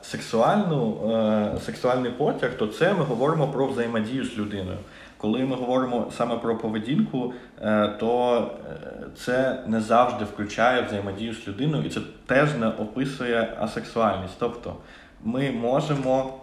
сексуальну, 0.02 1.10
е, 1.56 1.60
сексуальний 1.60 2.10
потяг, 2.10 2.56
то 2.56 2.66
це 2.66 2.94
ми 2.94 3.04
говоримо 3.04 3.48
про 3.48 3.66
взаємодію 3.66 4.24
з 4.24 4.38
людиною. 4.38 4.78
Коли 5.18 5.44
ми 5.44 5.56
говоримо 5.56 6.06
саме 6.16 6.36
про 6.36 6.58
поведінку, 6.58 7.32
е, 7.62 7.88
то 7.88 8.36
е, 8.70 8.76
це 9.16 9.62
не 9.66 9.80
завжди 9.80 10.24
включає 10.24 10.82
взаємодію 10.82 11.34
з 11.34 11.48
людиною, 11.48 11.84
і 11.84 11.90
це 11.90 12.00
теж 12.26 12.54
не 12.54 12.68
описує 12.68 13.56
асексуальність. 13.60 14.34
Тобто 14.38 14.76
ми 15.24 15.50
можемо 15.50 16.34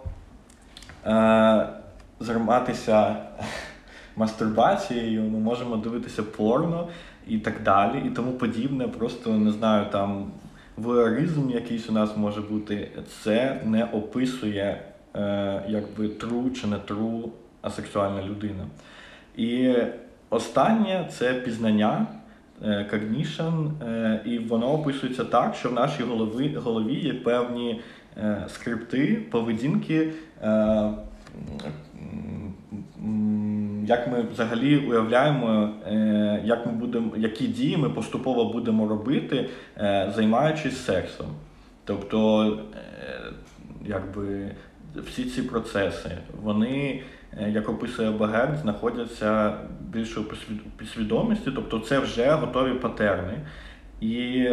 е, 1.06 1.68
займатися 2.20 3.16
мастурбацією, 4.16 5.22
ми 5.22 5.38
можемо 5.38 5.76
дивитися 5.76 6.22
порно 6.22 6.88
і 7.26 7.38
так 7.38 7.62
далі, 7.62 8.02
і 8.06 8.10
тому 8.10 8.32
подібне. 8.32 8.88
Просто 8.88 9.30
не 9.30 9.50
знаю, 9.50 9.86
там 9.92 10.30
воєризм 10.76 11.50
якийсь 11.50 11.90
у 11.90 11.92
нас 11.92 12.16
може 12.16 12.40
бути. 12.40 12.88
Це 13.22 13.60
не 13.64 13.84
описує 13.84 14.82
е, 15.16 15.62
якби 15.68 16.08
тру 16.08 16.50
чи 16.50 16.66
не 16.66 16.78
тру 16.78 17.32
асексуальна 17.62 18.22
людина. 18.22 18.66
І 19.36 19.74
останнє 20.30 21.08
це 21.12 21.34
пізнання. 21.34 22.06
Cognition, 22.64 23.70
е, 23.82 23.86
е, 23.86 24.20
і 24.24 24.38
воно 24.38 24.72
описується 24.72 25.24
так, 25.24 25.54
що 25.54 25.70
в 25.70 25.72
нашій 25.72 26.02
голові 26.02 26.56
голові 26.56 26.94
є 26.94 27.14
певні 27.14 27.80
е, 28.16 28.44
скрипти, 28.48 29.22
поведінки, 29.30 30.12
як 33.86 34.08
ми 34.08 34.22
взагалі 34.32 34.76
уявляємо, 34.76 35.70
як 36.44 36.66
ми 36.66 36.72
будемо, 36.72 37.16
які 37.16 37.46
дії 37.46 37.76
ми 37.76 37.90
поступово 37.90 38.44
будемо 38.44 38.88
робити, 38.88 39.48
займаючись 40.14 40.84
сексом. 40.84 41.26
Тобто, 41.84 42.58
якби 43.86 44.50
всі 44.96 45.24
ці 45.24 45.42
процеси, 45.42 46.10
вони 46.42 47.02
Е, 47.40 47.50
як 47.50 47.68
описує 47.68 48.10
Багет, 48.10 48.58
знаходяться 48.62 49.54
більше 49.80 50.20
у 50.20 50.24
підсвідомості, 50.76 51.50
тобто 51.54 51.78
це 51.78 51.98
вже 51.98 52.30
готові 52.30 52.74
патерни. 52.74 53.38
І 54.00 54.46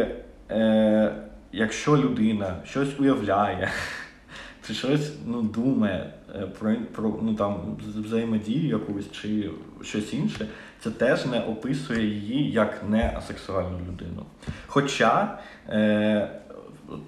е, 0.50 1.14
якщо 1.52 1.96
людина 1.96 2.56
щось 2.64 3.00
уявляє, 3.00 3.70
чи 4.66 4.74
щось 4.74 5.12
ну, 5.26 5.42
думає 5.42 6.12
е, 6.23 6.23
про 6.58 6.74
про 6.92 7.18
ну, 7.22 7.34
там, 7.34 7.76
взаємодію 7.96 8.68
якусь 8.68 9.10
чи 9.12 9.50
щось 9.82 10.14
інше, 10.14 10.48
це 10.80 10.90
теж 10.90 11.26
не 11.26 11.40
описує 11.40 12.06
її 12.06 12.50
як 12.50 12.82
не 12.88 13.14
асексуальну 13.16 13.78
людину. 13.78 14.26
Хоча, 14.66 15.38
е, 15.68 16.40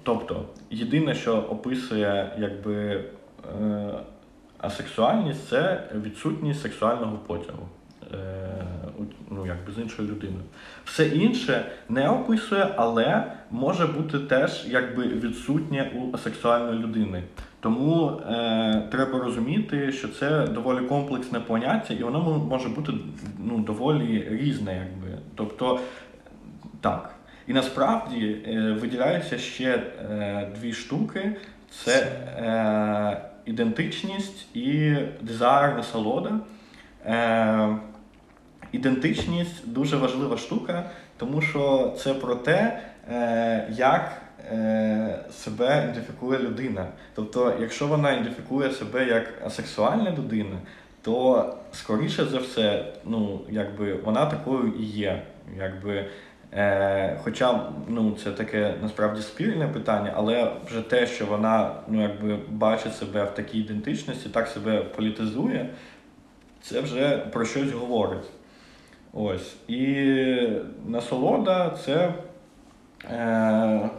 тобто, 0.03 0.45
єдине, 0.69 1.15
що 1.15 1.35
описує 1.35 2.35
якби. 2.37 3.03
Е, 3.61 3.93
асексуальність, 4.57 5.47
це 5.47 5.83
відсутність 6.03 6.61
сексуального 6.61 7.17
потягу 7.17 7.63
е, 7.63 7.76
ну, 9.31 9.45
якби 9.45 9.73
з 9.75 9.79
іншою 9.79 10.07
людиною. 10.07 10.43
Все 10.85 11.07
інше 11.07 11.65
не 11.89 12.09
описує, 12.09 12.73
але 12.75 13.23
може 13.51 13.87
бути 13.87 14.19
теж 14.19 14.65
якби 14.69 15.03
відсутнє 15.07 15.91
у 15.95 16.15
асексуальної 16.15 16.79
людини. 16.79 17.23
Тому 17.59 18.07
е, 18.09 18.87
треба 18.91 19.19
розуміти, 19.19 19.91
що 19.91 20.07
це 20.07 20.47
доволі 20.47 20.85
комплексне 20.85 21.39
поняття, 21.39 21.93
і 21.93 22.03
воно 22.03 22.19
може 22.49 22.69
бути 22.69 22.93
ну, 23.39 23.59
доволі 23.59 24.27
різне. 24.29 24.75
якби. 24.75 25.17
Тобто, 25.35 25.79
так. 26.81 27.13
І 27.47 27.53
насправді 27.53 28.37
е, 28.47 28.77
виділяються 28.81 29.37
ще 29.37 29.75
е, 29.75 30.51
дві 30.59 30.73
штуки: 30.73 31.35
це 31.71 32.01
е, 32.01 33.21
ідентичність 33.45 34.55
і 34.55 34.95
дизайр 35.21 35.75
насолода. 35.75 36.39
Е, 37.05 37.77
Ідентичність 38.71 39.69
дуже 39.69 39.97
важлива 39.97 40.37
штука, 40.37 40.89
тому 41.17 41.41
що 41.41 41.93
це 41.97 42.13
про 42.13 42.35
те, 42.35 42.79
е, 43.11 43.67
як 43.71 44.21
е, 44.51 45.19
себе 45.31 45.83
ідентифікує 45.83 46.39
людина. 46.39 46.87
Тобто, 47.15 47.53
якщо 47.59 47.87
вона 47.87 48.11
ідентифікує 48.11 48.71
себе 48.71 49.05
як 49.07 49.45
асексуальна 49.45 50.11
людина, 50.11 50.57
то 51.01 51.45
скоріше 51.71 52.25
за 52.25 52.37
все, 52.37 52.85
ну, 53.05 53.41
якби 53.49 53.93
вона 53.93 54.25
такою 54.25 54.73
і 54.79 54.83
є. 54.83 55.21
Якби 55.57 56.05
Е, 56.53 57.19
Хоча 57.23 57.69
ну, 57.87 58.17
це 58.23 58.31
таке 58.31 58.73
насправді 58.81 59.21
спільне 59.21 59.67
питання, 59.67 60.13
але 60.15 60.51
вже 60.65 60.81
те, 60.81 61.07
що 61.07 61.25
вона 61.25 61.75
ну, 61.87 62.01
якби 62.01 62.39
бачить 62.49 62.95
себе 62.95 63.23
в 63.23 63.33
такій 63.35 63.59
ідентичності, 63.59 64.29
так 64.29 64.47
себе 64.47 64.81
політизує, 64.81 65.69
це 66.61 66.81
вже 66.81 67.17
про 67.17 67.45
щось 67.45 67.71
говорить. 67.71 68.25
Ось. 69.19 69.55
І 69.67 70.11
насолода 70.85 71.69
це 71.69 72.13
е, 73.11 73.89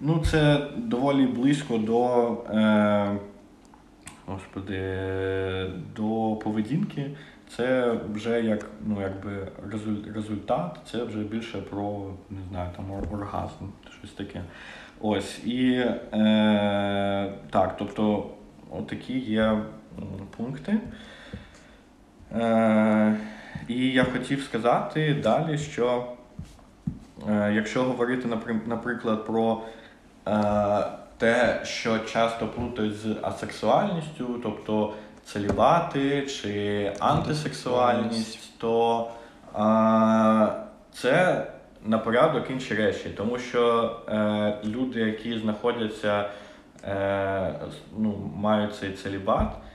ну, 0.00 0.24
це 0.30 0.66
доволі 0.76 1.26
близько 1.26 1.78
до 1.78 2.26
е, 2.54 3.16
господи, 4.26 4.82
до 5.96 6.36
поведінки 6.44 7.10
це 7.56 7.96
вже 8.14 8.42
як 8.42 8.66
ну, 8.86 9.00
якби 9.00 9.48
результат, 10.14 10.78
це 10.90 11.04
вже 11.04 11.18
більше 11.18 11.58
про 11.58 12.10
не 12.30 12.40
знаю, 12.50 12.70
там 12.76 12.90
оргазм, 12.90 13.64
щось 13.98 14.12
таке. 14.12 14.42
Ось. 15.00 15.44
І 15.44 15.72
е, 16.12 17.32
так, 17.50 17.76
тобто 17.78 18.30
отакі 18.70 19.18
є 19.18 19.62
пункти. 20.36 20.78
Е, 22.32 23.16
І 23.70 23.92
я 23.92 24.04
хотів 24.04 24.42
сказати 24.42 25.14
далі, 25.22 25.58
що 25.58 26.04
е, 27.28 27.52
якщо 27.54 27.82
говорити, 27.82 28.28
наприклад, 28.66 29.26
про 29.26 29.62
е, 30.26 30.84
те, 31.18 31.60
що 31.64 31.98
часто 31.98 32.46
плутають 32.46 32.96
з 32.96 33.16
асексуальністю, 33.22 34.40
тобто 34.42 34.94
целібати 35.24 36.26
чи 36.26 36.92
антисексуальність, 36.98 38.58
то 38.58 39.10
а, 39.54 40.48
це 40.92 41.46
на 41.84 41.98
порядок 41.98 42.50
інші 42.50 42.74
речі, 42.74 43.10
тому 43.16 43.38
що 43.38 43.96
е, 44.08 44.58
люди, 44.64 45.00
які 45.00 45.38
знаходяться, 45.38 46.30
е, 46.84 47.54
ну, 47.98 48.32
мають 48.36 48.74
цей 48.74 48.92
целібат, 48.92 49.48
е, 49.48 49.69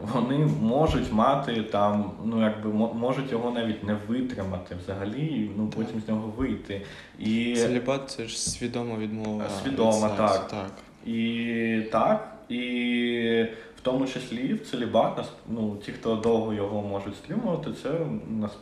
вони 0.00 0.38
можуть 0.60 1.12
мати 1.12 1.62
там, 1.62 2.10
ну 2.24 2.42
якби 2.42 2.70
можуть 2.94 3.32
його 3.32 3.50
навіть 3.50 3.84
не 3.84 3.96
витримати 4.08 4.74
взагалі, 4.74 5.50
ну 5.56 5.66
потім 5.76 6.02
з 6.06 6.08
нього 6.08 6.32
вийти. 6.36 6.82
І... 7.18 7.56
Целібат 7.56 8.10
це 8.10 8.24
ж 8.24 8.40
свідома 8.40 8.98
відмова. 8.98 9.44
Свідома, 9.62 10.08
так. 10.08 10.48
так. 10.48 10.70
І 11.06 11.82
так. 11.92 12.30
І 12.48 13.46
в 13.76 13.80
тому 13.82 14.06
числі 14.06 14.54
в 14.54 14.70
целібат, 14.70 15.24
ну, 15.48 15.76
ті, 15.86 15.92
хто 15.92 16.16
довго 16.16 16.54
його 16.54 16.82
можуть 16.82 17.16
стримувати, 17.16 17.70
це 17.82 17.90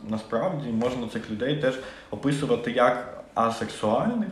насправді 0.09 0.69
можна 0.69 1.07
цих 1.07 1.31
людей 1.31 1.57
теж 1.57 1.79
описувати 2.11 2.71
як 2.71 3.23
асексуальних. 3.33 4.29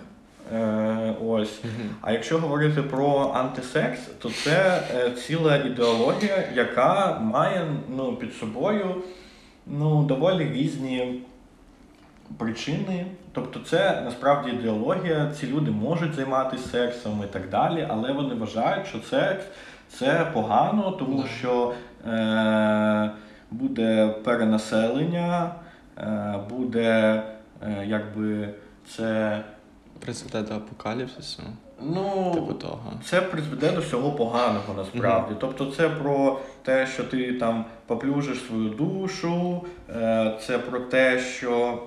Е, 0.55 1.13
ось. 1.25 1.61
А 2.01 2.11
якщо 2.11 2.39
говорити 2.39 2.81
про 2.81 3.31
антисекс, 3.35 3.99
то 4.19 4.29
це 4.29 4.83
е, 4.95 5.11
ціла 5.11 5.57
ідеологія, 5.57 6.43
яка 6.55 7.19
має 7.19 7.65
ну, 7.89 8.15
під 8.15 8.33
собою 8.33 8.95
ну, 9.67 10.03
доволі 10.03 10.51
різні 10.53 11.21
причини. 12.37 13.05
Тобто, 13.31 13.59
це 13.59 14.01
насправді 14.05 14.51
ідеологія, 14.51 15.31
ці 15.39 15.47
люди 15.47 15.71
можуть 15.71 16.13
займатися 16.13 16.67
сексом 16.67 17.23
і 17.29 17.33
так 17.33 17.49
далі, 17.49 17.87
але 17.89 18.13
вони 18.13 18.35
вважають, 18.35 18.87
що 18.87 18.99
секс 18.99 19.45
це 19.89 20.27
погано, 20.33 20.91
тому 20.91 21.25
що 21.39 21.73
е, 22.07 23.11
буде 23.51 24.07
перенаселення, 24.23 25.51
е, 25.97 26.39
буде 26.49 27.23
е, 27.63 27.85
якби 27.85 28.49
це. 28.87 29.39
Призведе 30.01 30.41
до 30.41 30.55
апокаліпсису. 30.55 31.43
Ну, 31.81 32.31
типу 32.33 32.53
того. 32.53 32.93
Це 33.05 33.21
призведе 33.21 33.71
до 33.71 33.81
всього 33.81 34.11
поганого 34.11 34.73
насправді. 34.77 35.33
Mm-hmm. 35.33 35.39
Тобто 35.39 35.65
це 35.65 35.89
про 35.89 36.39
те, 36.63 36.87
що 36.87 37.03
ти 37.03 37.33
там 37.33 37.65
поплюжиш 37.85 38.39
свою 38.47 38.69
душу, 38.69 39.65
е, 39.89 40.37
це 40.47 40.59
про 40.59 40.79
те, 40.79 41.19
що 41.19 41.79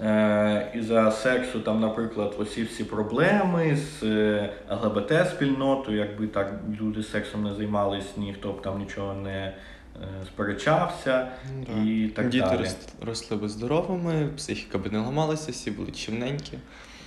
Е, 0.00 0.72
і 0.74 0.80
за 0.80 1.10
сексу, 1.10 1.60
там, 1.60 1.80
наприклад, 1.80 2.36
оці 2.38 2.62
всі 2.62 2.84
проблеми 2.84 3.76
з 3.76 4.02
е, 4.02 4.52
ЛГБТ-спільнотою, 4.70 5.96
якби 5.96 6.26
так 6.26 6.60
люди 6.80 7.02
сексом 7.02 7.44
не 7.44 7.54
займалися, 7.54 8.08
ніхто 8.16 8.52
б 8.52 8.62
там 8.62 8.78
нічого 8.78 9.14
не 9.14 9.54
сперечався. 10.26 11.28
Mm, 11.52 11.86
і 11.86 12.08
так 12.08 12.28
Діти 12.28 12.46
далі. 12.46 12.68
росли 13.06 13.36
би 13.36 13.48
здоровими, 13.48 14.28
психіка 14.36 14.78
би 14.78 14.90
не 14.90 14.98
ламалася, 14.98 15.52
всі 15.52 15.70
були 15.70 15.90
чимненькі. 15.90 16.58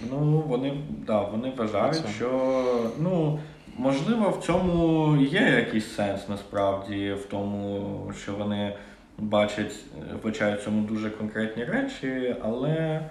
Ну, 0.01 0.43
вони 0.47 0.77
да, 1.07 1.21
вони 1.21 1.53
вважають, 1.57 2.07
що 2.15 2.91
ну, 2.99 3.39
можливо 3.77 4.29
в 4.29 4.45
цьому 4.45 5.17
є 5.21 5.41
якийсь 5.41 5.95
сенс 5.95 6.29
насправді, 6.29 7.13
в 7.13 7.25
тому, 7.25 8.11
що 8.21 8.33
вони 8.33 8.73
бачать, 9.17 9.75
вбачають 10.13 10.63
цьому 10.63 10.87
дуже 10.87 11.09
конкретні 11.09 11.63
речі, 11.63 12.35
але 12.43 13.01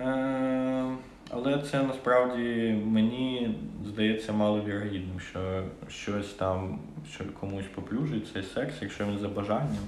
е, 0.00 0.84
але 1.30 1.58
це 1.58 1.82
насправді 1.82 2.78
мені 2.86 3.58
здається 3.86 4.32
маловірогідним, 4.32 5.20
що 5.20 5.62
щось 5.88 6.28
там, 6.32 6.78
що 7.14 7.24
комусь 7.40 7.66
поплюжить 7.74 8.28
цей 8.32 8.42
секс, 8.42 8.74
якщо 8.80 9.04
він 9.04 9.18
за 9.18 9.28
бажанням. 9.28 9.84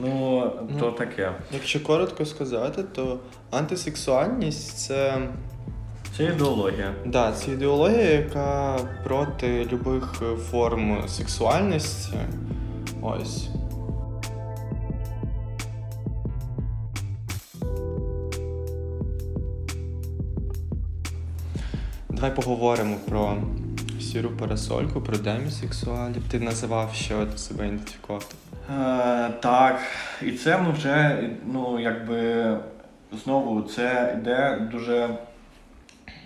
Ну, 0.00 0.52
ну 0.70 0.80
то 0.80 0.90
таке. 0.90 1.32
Якщо 1.52 1.82
коротко 1.82 2.26
сказати, 2.26 2.82
то 2.82 3.18
антисексуальність 3.50 4.78
це. 4.78 5.18
Це 6.16 6.24
ідеологія. 6.24 6.94
Так, 7.02 7.10
да, 7.10 7.32
це 7.32 7.52
ідеологія, 7.52 8.10
яка 8.10 8.78
проти 9.04 9.64
любих 9.72 10.22
форм 10.50 11.08
сексуальності. 11.08 12.12
Ось. 13.02 13.48
Давай 22.08 22.36
поговоримо 22.36 22.96
про 23.08 23.36
сіру 24.00 24.30
парасольку, 24.30 25.00
про 25.00 25.16
демісексуалів. 25.16 26.22
Ти 26.30 26.40
називав, 26.40 26.94
що 26.94 27.26
ти 27.26 27.38
себе 27.38 27.66
ідентифікував? 27.66 28.34
Е, 28.70 29.30
Так, 29.40 29.80
і 30.22 30.32
це 30.32 30.58
ми 30.58 30.72
вже, 30.72 31.24
ну, 31.46 31.80
якби 31.80 32.56
знову 33.12 33.62
це 33.62 34.16
йде 34.18 34.68
дуже 34.72 35.08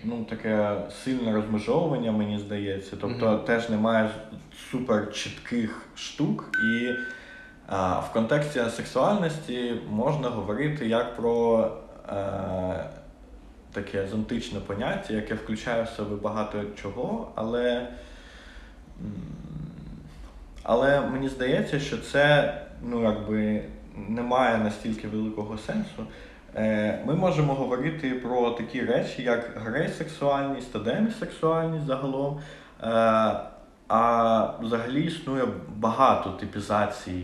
ну, 0.03 0.23
таке 0.23 0.75
сильне 1.03 1.33
розмежовування, 1.33 2.11
мені 2.11 2.39
здається. 2.39 2.97
Тобто 3.01 3.25
mm-hmm. 3.25 3.43
теж 3.43 3.69
немає 3.69 4.09
супер 4.71 5.13
чітких 5.13 5.85
штук. 5.95 6.49
І 6.73 6.89
а, 7.67 7.99
в 7.99 8.13
контексті 8.13 8.59
сексуальності 8.69 9.73
можна 9.89 10.29
говорити 10.29 10.87
як 10.87 11.15
про. 11.15 11.67
Е, 12.09 12.89
таке 13.73 14.07
зонтичне 14.07 14.59
поняття, 14.59 15.13
яке 15.13 15.35
включає 15.35 15.83
в 15.83 15.89
себе 15.89 16.15
багато 16.15 16.63
чого, 16.81 17.31
але 17.35 17.87
але 20.63 21.01
мені 21.01 21.29
здається, 21.29 21.79
що 21.79 21.97
це 21.97 22.53
ну, 22.83 23.03
якби 23.03 23.61
не 24.09 24.21
має 24.21 24.57
настільки 24.57 25.07
великого 25.07 25.57
сенсу. 25.57 26.05
Е, 26.55 26.99
ми 27.05 27.15
можемо 27.15 27.53
говорити 27.53 28.09
про 28.09 28.51
такі 28.51 28.81
речі, 28.81 29.23
як 29.23 29.51
грейсексуальність 29.55 30.73
та 30.73 30.79
демісексуальність 30.79 31.85
загалом. 31.85 32.39
Е, 32.83 33.39
а 33.87 34.53
взагалі 34.61 35.03
існує 35.03 35.43
багато 35.77 36.29
типізацій 36.29 37.23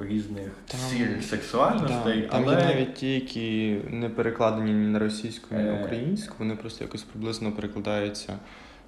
різних 0.00 0.50
там, 0.66 0.80
сірих 0.80 1.24
сексуальностей. 1.24 2.20
Да, 2.20 2.28
там 2.28 2.42
але... 2.46 2.60
є 2.60 2.66
навіть 2.66 2.94
ті, 2.94 3.14
які 3.14 3.80
не 3.90 4.08
перекладені 4.08 4.72
ні 4.72 4.88
на 4.88 4.98
російську, 4.98 5.54
ні 5.54 5.62
на 5.62 5.72
е. 5.72 5.84
українську, 5.84 6.34
вони 6.38 6.56
просто 6.56 6.84
якось 6.84 7.02
приблизно 7.02 7.52
перекладаються. 7.52 8.38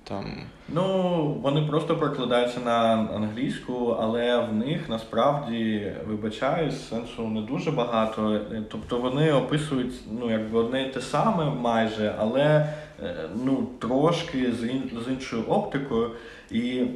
Там... 0.08 0.24
Ну, 0.68 1.24
вони 1.42 1.62
просто 1.62 1.96
перекладаються 1.96 2.60
на 2.60 3.08
англійську, 3.14 3.96
але 4.00 4.38
в 4.38 4.54
них 4.54 4.88
насправді 4.88 5.92
вибачаю, 6.08 6.72
сенсу 6.72 7.28
не 7.28 7.40
дуже 7.40 7.70
багато. 7.70 8.40
Тобто 8.70 8.98
вони 8.98 9.32
описують 9.32 9.94
ну, 10.20 10.30
якби 10.30 10.58
одне 10.58 10.82
і 10.82 10.92
те 10.92 11.00
саме 11.00 11.44
майже, 11.44 12.14
але 12.18 12.74
е, 13.02 13.14
ну, 13.44 13.68
трошки 13.78 14.52
з, 14.52 14.64
ін... 14.64 14.90
з 15.06 15.12
іншою 15.12 15.42
оптикою. 15.42 16.10
І 16.50 16.86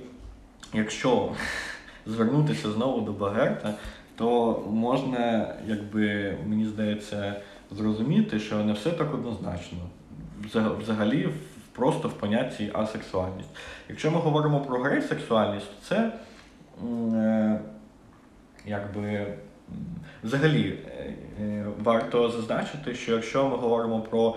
якщо 0.74 1.32
звернутися 2.06 2.70
знову 2.70 3.00
до 3.00 3.12
Багерта, 3.12 3.74
то 4.16 4.62
можна, 4.70 5.54
якби 5.66 6.36
мені 6.46 6.66
здається, 6.66 7.34
зрозуміти, 7.70 8.40
що 8.40 8.56
не 8.56 8.72
все 8.72 8.90
так 8.90 9.14
однозначно. 9.14 9.78
Взагалі, 10.80 11.28
просто 11.80 12.08
в 12.08 12.12
понятті 12.12 12.70
асексуальність. 12.74 13.48
Якщо 13.88 14.10
ми 14.10 14.18
говоримо 14.18 14.60
про 14.60 14.78
грейсексуальність, 14.78 15.66
то 15.66 15.86
це 15.88 16.12
е, 17.16 17.60
якби. 18.66 19.34
Взагалі 20.24 20.78
е, 20.86 21.14
е, 21.40 21.66
варто 21.82 22.30
зазначити, 22.30 22.94
що 22.94 23.12
якщо 23.12 23.48
ми 23.48 23.56
говоримо 23.56 24.00
про 24.00 24.36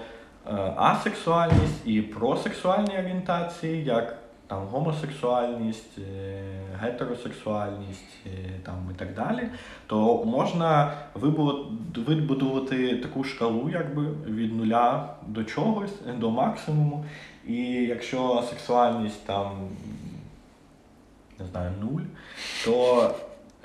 асексуальність 0.76 1.88
і 1.88 2.02
про 2.02 2.38
сексуальні 2.38 2.98
орієнтації, 2.98 3.84
як 3.84 4.18
там 4.48 4.68
гомосексуальність, 4.68 5.98
е, 5.98 6.44
гетеросексуальність 6.82 8.16
е, 8.26 8.30
там 8.64 8.76
і 8.96 9.00
так 9.00 9.14
далі, 9.14 9.48
то 9.88 10.26
можна 10.26 10.94
вибудувати 11.96 12.98
таку 12.98 13.24
шкалу 13.24 13.70
якби 13.74 14.08
від 14.26 14.56
нуля 14.56 15.10
до 15.28 15.44
чогось, 15.44 15.94
до 16.18 16.32
максимуму. 16.32 17.06
І 17.48 17.64
якщо 17.74 18.44
сексуальність 18.50 19.26
там 19.26 19.70
не 21.40 21.46
знаю, 21.46 21.72
нуль, 21.82 22.02
то 22.66 23.12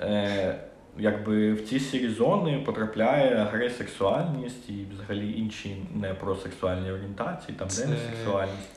е, 0.01 0.55
якби 0.97 1.53
в 1.53 1.69
ці 1.69 1.79
сірі 1.79 2.09
зони 2.09 2.63
потрапляє 2.65 3.35
агресексуальність 3.35 4.69
і 4.69 4.85
взагалі 4.93 5.37
інші 5.37 5.77
непросексуальні 5.95 6.91
орієнтації, 6.91 7.57
там 7.57 7.69
Це... 7.69 7.85
демісексуальність. 7.85 8.69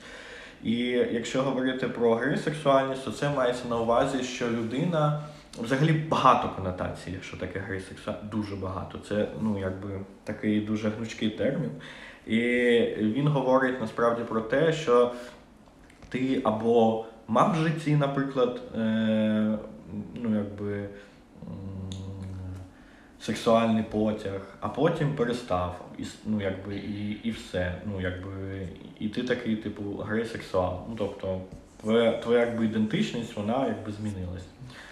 І 0.62 0.76
якщо 1.12 1.42
говорити 1.42 1.88
про 1.88 2.14
грисексуальність, 2.14 3.04
то 3.04 3.10
це 3.10 3.30
мається 3.30 3.68
на 3.68 3.80
увазі, 3.80 4.22
що 4.22 4.48
людина 4.48 5.22
взагалі 5.58 5.92
багато 5.92 6.48
конотацій, 6.56 7.14
що 7.22 7.36
таке 7.36 7.58
грисексуальність, 7.58 8.28
дуже 8.28 8.56
багато. 8.56 8.98
Це 9.08 9.28
ну 9.40 9.58
якби 9.58 10.00
такий 10.24 10.60
дуже 10.60 10.88
гнучкий 10.88 11.30
термін. 11.30 11.70
І 12.26 12.40
він 12.98 13.28
говорить 13.28 13.80
насправді 13.80 14.22
про 14.22 14.40
те, 14.40 14.72
що 14.72 15.12
ти 16.08 16.40
або 16.44 17.04
мав 17.28 17.52
в 17.52 17.54
житті, 17.54 17.96
наприклад, 17.96 18.60
е, 18.74 19.58
ну 20.14 20.36
якби 20.36 20.88
сексуальний 23.22 23.82
потяг, 23.82 24.40
а 24.60 24.68
потім 24.68 25.14
перестав. 25.16 25.84
І, 25.98 26.04
ну, 26.26 26.40
якби, 26.40 26.76
і, 26.76 27.10
і 27.22 27.30
все. 27.30 27.74
Ну, 27.86 28.00
якби, 28.00 28.68
І 28.98 29.08
ти 29.08 29.22
такий, 29.22 29.56
типу, 29.56 29.82
graysexual. 29.82 30.80
Ну, 30.88 30.94
тобто, 30.98 31.40
твоя 31.80 32.12
твоя 32.12 32.40
якби, 32.40 32.64
ідентичність 32.64 33.36
вона 33.36 33.66
якби 33.66 33.92
змінилась. 33.92 34.46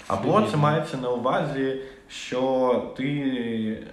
Або 0.07 0.43
це 0.43 0.57
мається 0.57 0.97
на 0.97 1.11
увазі, 1.11 1.77
що 2.09 2.93
ти 2.97 3.87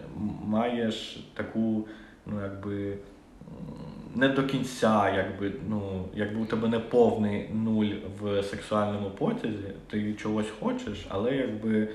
маєш 0.45 1.27
таку, 1.33 1.87
ну, 2.25 2.41
якби. 2.43 2.97
Не 4.15 4.27
до 4.27 4.43
кінця, 4.43 5.13
якби 5.15 5.51
ну, 5.69 6.05
якби 6.15 6.41
у 6.41 6.45
тебе 6.45 6.67
не 6.67 6.79
повний 6.79 7.49
нуль 7.53 7.91
в 8.21 8.43
сексуальному 8.43 9.09
потязі, 9.09 9.73
ти 9.89 10.13
чогось 10.13 10.47
хочеш, 10.59 11.05
але 11.09 11.35
якби 11.35 11.87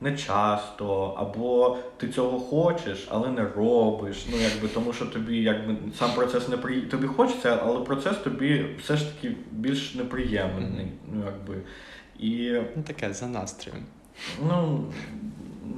не 0.00 0.16
часто, 0.16 1.14
або 1.18 1.78
ти 1.96 2.08
цього 2.08 2.40
хочеш, 2.40 3.08
але 3.10 3.28
не 3.28 3.48
робиш. 3.56 4.26
Ну 4.30 4.36
якби 4.36 4.68
тому, 4.68 4.92
що 4.92 5.06
тобі 5.06 5.36
якби 5.36 5.76
сам 5.98 6.10
процес 6.14 6.48
не 6.48 6.56
при... 6.56 6.80
тобі 6.80 7.06
хочеться, 7.06 7.58
але 7.62 7.80
процес 7.80 8.16
тобі 8.16 8.66
все 8.82 8.96
ж 8.96 9.14
таки 9.14 9.36
більш 9.50 9.94
неприємний. 9.94 10.86
Mm-hmm. 10.86 11.12
Ну 11.12 11.24
якби 11.26 11.62
і 12.18 12.60
ну 12.76 12.82
таке 12.82 13.12
за 13.12 13.26
настроєм. 13.26 13.82
Ну 14.48 14.84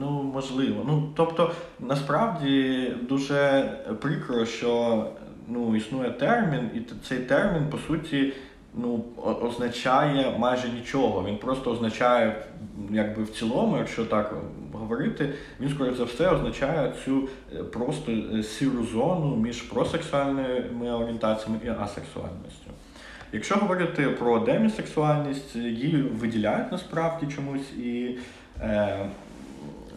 ну 0.03 0.23
можливо. 0.23 0.85
Ну 0.87 1.13
тобто, 1.17 1.53
насправді 1.81 2.87
дуже 3.09 3.71
прикро, 4.01 4.47
що 4.47 5.07
ну 5.49 5.77
існує 5.77 6.11
термін, 6.11 6.71
і 6.75 6.81
цей 7.09 7.19
термін 7.19 7.69
по 7.71 7.79
суті 7.79 8.33
ну, 8.75 9.05
означає 9.43 10.39
майже 10.39 10.69
нічого. 10.69 11.25
Він 11.29 11.37
просто 11.37 11.71
означає, 11.71 12.45
якби 12.91 13.23
в 13.23 13.31
цілому, 13.31 13.79
якщо 13.79 14.05
так 14.05 14.35
говорити, 14.73 15.35
він, 15.61 15.69
скоріше 15.69 15.97
за 15.97 16.05
все, 16.05 16.29
означає 16.29 16.93
цю 17.05 17.29
е, 17.57 17.63
просто 17.63 18.13
е, 18.13 18.43
сіру 18.43 18.85
зону 18.85 19.37
між 19.37 19.63
просексуальними 19.63 20.93
орієнтаціями 20.93 21.61
і 21.65 21.69
асексуальністю. 21.69 22.71
Якщо 23.33 23.55
говорити 23.55 24.09
про 24.09 24.39
демісексуальність, 24.39 25.57
її 25.57 26.03
виділяють 26.03 26.73
насправді 26.73 27.27
чомусь 27.35 27.73
і. 27.73 28.19
Е, 28.61 29.07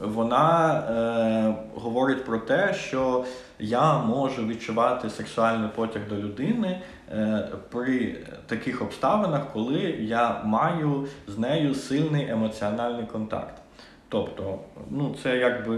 вона 0.01 0.79
е, 0.79 1.55
говорить 1.75 2.25
про 2.25 2.37
те, 2.37 2.73
що 2.73 3.25
я 3.59 3.97
можу 3.97 4.47
відчувати 4.47 5.09
сексуальний 5.09 5.69
потяг 5.75 6.01
до 6.09 6.15
людини 6.15 6.81
е, 7.11 7.47
при 7.69 8.15
таких 8.45 8.81
обставинах, 8.81 9.41
коли 9.53 9.79
я 9.99 10.41
маю 10.43 11.07
з 11.27 11.37
нею 11.37 11.75
сильний 11.75 12.29
емоціональний 12.29 13.05
контакт. 13.05 13.61
Тобто, 14.09 14.59
ну 14.89 15.15
це 15.23 15.37
якби 15.37 15.77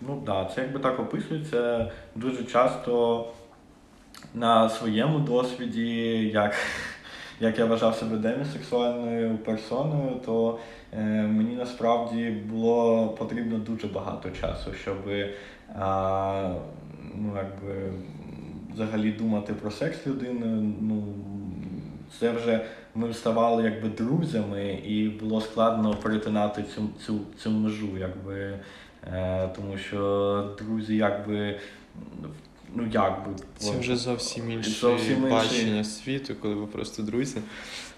ну 0.00 0.22
да, 0.26 0.44
це 0.54 0.60
якби 0.60 0.78
так 0.78 1.00
описується 1.00 1.90
дуже 2.14 2.44
часто 2.44 3.26
на 4.34 4.68
своєму 4.68 5.18
досвіді, 5.18 6.28
як 6.28 6.54
як 7.40 7.58
я 7.58 7.64
вважав 7.64 7.94
себе 7.94 8.16
демісексуальною 8.16 9.38
персоною, 9.38 10.20
то 10.26 10.58
мені 11.26 11.56
насправді 11.56 12.30
було 12.30 13.08
потрібно 13.08 13.58
дуже 13.58 13.86
багато 13.86 14.30
часу, 14.30 14.72
щоб 14.72 14.96
ну, 17.14 17.32
якби, 17.36 17.92
взагалі 18.74 19.12
думати 19.12 19.52
про 19.52 19.70
секс 19.70 20.06
людини. 20.06 20.72
Ну, 20.80 21.04
це 22.18 22.30
вже 22.30 22.60
ми 22.94 23.14
ставали 23.14 23.64
якби 23.64 23.88
друзями, 23.88 24.72
і 24.86 25.08
було 25.08 25.40
складно 25.40 25.94
перетинати 25.94 26.62
цю 26.74 26.82
цю, 27.06 27.20
цю 27.38 27.50
межу, 27.50 27.98
якби, 27.98 28.58
е, 29.12 29.48
тому 29.56 29.78
що 29.78 30.56
друзі 30.58 30.96
якби 30.96 31.58
ну 32.74 32.86
як 32.92 33.12
би. 33.12 33.34
Це 33.58 33.78
вже 33.78 33.96
зовсім 33.96 34.50
інше 34.50 34.70
зовсім 34.70 35.22
бачення 35.30 35.76
інший. 35.76 35.84
світу, 35.84 36.34
коли 36.42 36.54
ви 36.54 36.66
просто 36.66 37.02
друзі. 37.02 37.40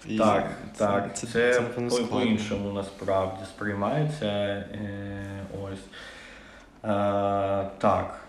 І 0.07 0.17
так, 0.17 0.51
це, 0.73 0.85
так. 0.85 1.17
Це, 1.17 1.27
це, 1.27 1.61
це 1.89 2.03
по-іншому 2.03 2.73
насправді 2.73 3.45
сприймається. 3.45 4.25
Е, 4.25 5.43
ось. 5.63 5.79
Е, 6.83 7.69
так. 7.77 8.19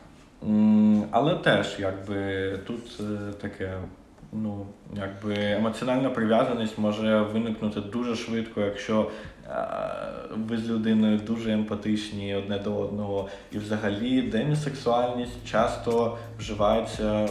Але 1.10 1.34
теж, 1.34 1.76
якби 1.78 2.50
тут 2.66 3.00
е, 3.00 3.32
таке. 3.40 3.78
Ну, 4.32 4.66
якби 4.96 5.34
емоціональна 5.36 6.10
прив'язаність 6.10 6.78
може 6.78 7.20
виникнути 7.20 7.80
дуже 7.80 8.16
швидко, 8.16 8.60
якщо 8.60 9.10
ви 10.30 10.58
з 10.58 10.68
людиною 10.68 11.18
дуже 11.18 11.52
емпатичні 11.52 12.34
одне 12.34 12.58
до 12.58 12.76
одного. 12.76 13.28
І 13.52 13.58
взагалі 13.58 14.22
демісексуальність 14.22 15.46
часто 15.46 16.18
вживається 16.38 17.28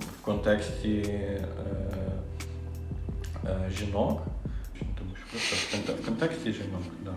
в 0.00 0.22
контексті 0.22 0.94
е, 1.08 1.40
е, 3.44 3.70
жінок. 3.78 4.22
Тому 4.98 5.10
що 5.38 5.92
в 5.92 6.04
контексті 6.04 6.52
жінок, 6.52 6.82
так. 6.82 7.04
Да. 7.04 7.12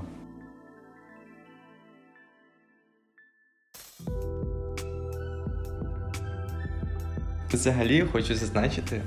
Взагалі 7.53 8.01
хочу 8.01 8.35
зазначити, 8.35 9.01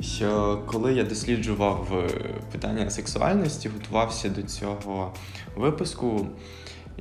що 0.00 0.62
коли 0.66 0.94
я 0.94 1.04
досліджував 1.04 1.88
е, 1.92 2.08
питання 2.52 2.90
сексуальності, 2.90 3.68
готувався 3.68 4.28
до 4.28 4.42
цього 4.42 5.12
випуску, 5.56 6.26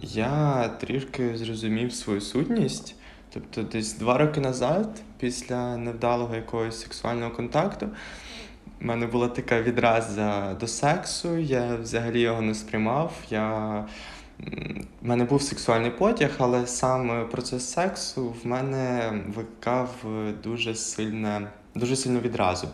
я 0.02 0.68
трішки 0.68 1.38
зрозумів 1.38 1.94
свою 1.94 2.22
сутність. 2.22 2.96
Тобто, 3.34 3.64
десь 3.64 3.94
два 3.94 4.18
роки 4.18 4.42
назад, 4.42 5.02
після 5.20 5.78
невдалого 5.78 6.36
якогось 6.36 6.82
сексуального 6.82 7.32
контакту, 7.32 7.90
в 8.82 8.86
мене 8.86 9.08
була 9.08 9.28
така 9.28 9.62
відраза 9.62 10.58
до 10.60 10.68
сексу, 10.68 11.38
я 11.38 11.76
взагалі 11.76 12.22
його 12.22 12.42
не 12.42 12.56
сприймав. 12.56 13.14
Я 13.30 13.86
в 15.02 15.08
мене 15.08 15.24
був 15.26 15.42
сексуальний 15.42 15.92
потяг, 15.92 16.32
але 16.38 16.68
сам 16.68 17.30
процес 17.32 17.72
сексу 17.72 18.36
в 18.44 18.48
мене 18.48 19.12
викликав 19.28 20.06
дуже 20.44 20.76
сильне, 20.76 21.48
дуже 21.76 21.96
сильно 21.96 22.20
відразу. 22.20 22.68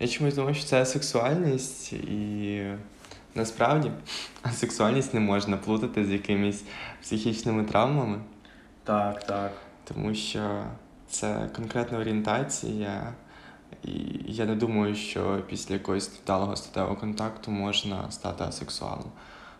Я 0.00 0.08
чомусь 0.08 0.34
думаю, 0.34 0.54
що 0.54 0.64
це 0.64 0.86
сексуальність, 0.86 1.92
і 1.92 2.66
насправді 3.34 3.90
сексуальність 4.52 5.14
не 5.14 5.20
можна 5.20 5.56
плутати 5.56 6.04
з 6.04 6.10
якимись 6.10 6.64
психічними 7.02 7.64
травмами. 7.64 8.18
Так, 8.84 9.26
так. 9.26 9.52
Тому 9.84 10.14
що 10.14 10.64
це 11.08 11.50
конкретна 11.56 11.98
орієнтація, 11.98 13.12
і 13.84 13.92
я 14.26 14.44
не 14.44 14.54
думаю, 14.54 14.94
що 14.94 15.42
після 15.48 15.74
якогось 15.74 16.08
вдалого 16.08 16.56
статевого 16.56 16.96
контакту 16.96 17.50
можна 17.50 18.10
стати 18.10 18.44
асексуалом 18.44 19.12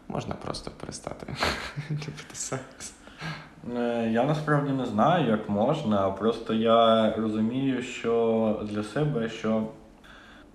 можна 0.08 0.34
просто 0.34 0.70
перестати 0.80 1.26
любити 1.90 2.34
секс. 2.34 2.94
Е, 3.76 4.10
я 4.12 4.24
насправді 4.24 4.72
не 4.72 4.86
знаю, 4.86 5.30
як 5.30 5.48
можна, 5.48 6.10
просто 6.10 6.54
я 6.54 7.12
розумію, 7.16 7.82
що 7.82 8.66
для 8.70 8.82
себе, 8.82 9.28
що 9.28 9.66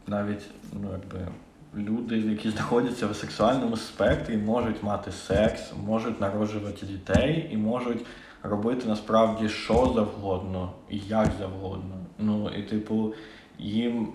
навіть 0.08 0.50
ну, 0.74 0.90
якби, 0.92 1.28
люди, 1.76 2.18
які 2.18 2.50
знаходяться 2.50 3.08
в 3.08 3.16
сексуальному 3.16 3.78
спектрі, 3.78 4.38
можуть 4.38 4.84
мати 4.84 5.12
секс, 5.12 5.74
можуть 5.86 6.22
народжувати 6.22 6.86
дітей 6.86 7.50
і 7.52 7.58
можуть 7.58 8.06
робити 8.44 8.88
насправді 8.88 9.50
що 9.50 9.92
завгодно 9.96 10.72
і 10.90 10.98
як 10.98 11.28
завгодно. 11.40 11.96
Ну, 12.20 12.50
і, 12.58 12.64
типу, 12.64 13.14
їм 13.60 14.08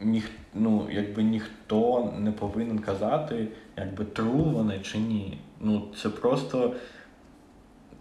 ніх, 0.00 0.30
ну, 0.54 0.86
якби 0.90 1.22
ніхто 1.22 2.12
не 2.18 2.32
повинен 2.32 2.78
казати, 2.78 3.48
якби 3.78 4.04
тру 4.04 4.32
вони 4.32 4.80
чи 4.80 4.98
ні. 4.98 5.38
Ну, 5.60 5.88
Це 6.02 6.08
просто 6.08 6.74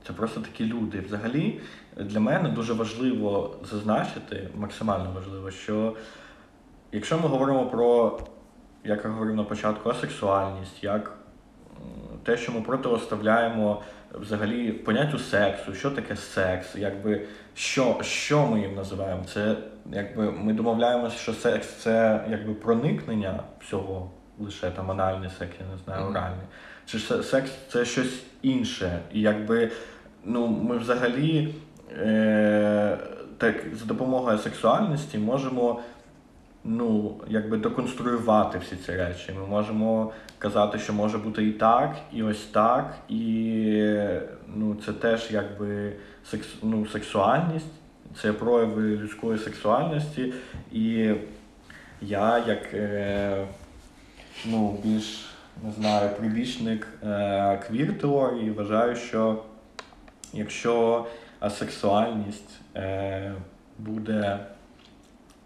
це 0.08 0.14
просто 0.14 0.42
такі 0.42 0.66
люди. 0.66 1.00
Взагалі, 1.00 1.60
для 1.98 2.20
мене 2.20 2.50
дуже 2.50 2.74
важливо 2.74 3.56
зазначити, 3.64 4.50
максимально 4.56 5.12
важливо, 5.16 5.52
що 5.52 5.96
якщо 6.92 7.18
ми 7.18 7.28
говоримо 7.28 7.66
про, 7.66 8.20
як 8.84 9.04
я 9.04 9.10
говорив 9.10 9.36
на 9.36 9.44
початку, 9.44 9.90
асексуальність, 9.90 10.84
як 10.84 11.18
те, 12.24 12.38
що 12.38 12.52
ми 12.52 12.62
протиставляємо 12.62 13.82
взагалі 14.14 14.72
поняттю 14.72 15.20
сексу, 15.20 15.74
що 15.74 15.92
таке 15.92 16.16
секс, 16.16 16.76
якби 16.76 17.26
що 17.54 17.98
що 18.02 18.48
ми 18.48 18.62
їм 18.62 18.76
називаємо? 18.76 19.24
Це 19.34 19.56
якби 19.92 20.32
ми 20.32 20.54
домовляємося, 20.54 21.18
що 21.18 21.34
секс 21.34 21.68
це 21.68 22.26
якби 22.30 22.54
проникнення 22.54 23.44
всього, 23.60 24.12
лише 24.40 24.72
там 24.72 24.92
анальний 24.92 25.30
секс, 25.30 25.56
я 25.60 25.66
не 25.72 25.78
знаю, 25.78 26.06
оральний. 26.06 26.46
Чи 26.86 27.00
секс 27.00 27.52
це 27.72 27.86
щось 27.86 28.24
інше. 28.42 29.00
І 29.14 29.22
якби 29.22 29.72
ну, 30.24 30.48
ми 30.48 30.78
взагалі 30.78 31.56
е, 31.92 32.98
так, 33.38 33.56
за 33.74 33.86
допомогою 33.86 34.38
сексуальності 34.38 35.18
можемо 35.18 35.82
ну, 36.64 37.16
якби 37.28 37.58
деконструювати 37.58 38.58
всі 38.58 38.76
ці 38.76 38.92
речі. 38.92 39.34
Ми 39.40 39.48
можемо 39.48 40.12
казати, 40.38 40.80
що 40.80 40.94
може 40.94 41.18
бути 41.18 41.48
і 41.48 41.52
так, 41.52 41.96
і 42.14 42.24
ось 42.24 42.46
так, 42.46 42.96
і 43.10 43.94
ну, 44.56 44.76
це 44.86 44.94
теж 44.94 45.28
якби 45.32 45.94
секс, 46.26 46.48
ну, 46.64 46.86
сексуальність, 46.86 47.72
це 48.22 48.34
прояви 48.34 48.82
людської 48.82 49.40
сексуальності. 49.40 50.34
І 50.72 51.14
я 52.02 52.44
як 52.48 52.74
е, 52.74 53.46
ну, 54.46 54.80
більш 54.84 55.26
не 55.64 55.72
знаю, 55.72 56.10
прибічник 56.20 56.88
е, 57.04 57.64
квір 57.68 58.00
теорії 58.00 58.52
вважаю, 58.52 58.96
що 58.96 59.44
якщо 60.34 61.06
асексуальність 61.40 62.60
е, 62.76 63.34
буде 63.80 64.40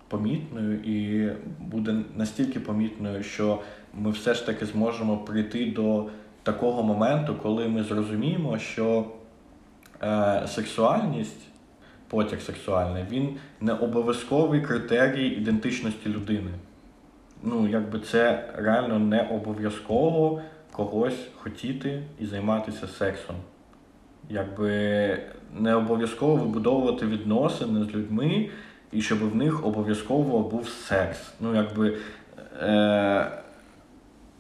помітною 0.08 0.80
і 0.80 1.30
буде 1.60 1.96
настільки 2.16 2.60
помітною, 2.60 3.24
що 3.24 3.60
ми 3.94 4.12
все 4.12 4.34
ж 4.34 4.46
таки 4.46 4.66
зможемо 4.66 5.18
прийти 5.18 5.72
до 5.72 6.10
такого 6.44 6.84
моменту, 6.84 7.36
коли 7.36 7.68
ми 7.68 7.84
зрозуміємо, 7.84 8.60
що 8.60 9.06
е, 10.04 10.44
сексуальність, 10.48 11.42
потяг 12.08 12.42
сексуальний, 12.42 13.04
він 13.12 13.38
не 13.62 13.74
обов'язковий 13.74 14.62
критерій 14.62 15.28
ідентичності 15.28 16.10
людини. 16.10 16.52
Ну, 17.44 17.68
якби 17.68 18.00
це 18.00 18.50
реально 18.56 19.00
не 19.00 19.22
обов'язково 19.22 20.42
когось 20.72 21.28
хотіти 21.38 22.04
і 22.20 22.26
займатися 22.26 22.88
сексом. 22.88 23.36
Якби 24.30 25.20
не 25.54 25.76
обов'язково 25.76 26.36
вибудовувати 26.36 27.06
відносини 27.06 27.86
з 27.86 27.90
людьми, 27.96 28.50
і 28.92 29.02
щоб 29.02 29.30
в 29.30 29.36
них 29.36 29.66
обов'язково 29.66 30.40
був 30.40 30.70
секс. 30.70 31.34
Ну, 31.40 31.56
якби, 31.56 31.98
е, 32.62 33.32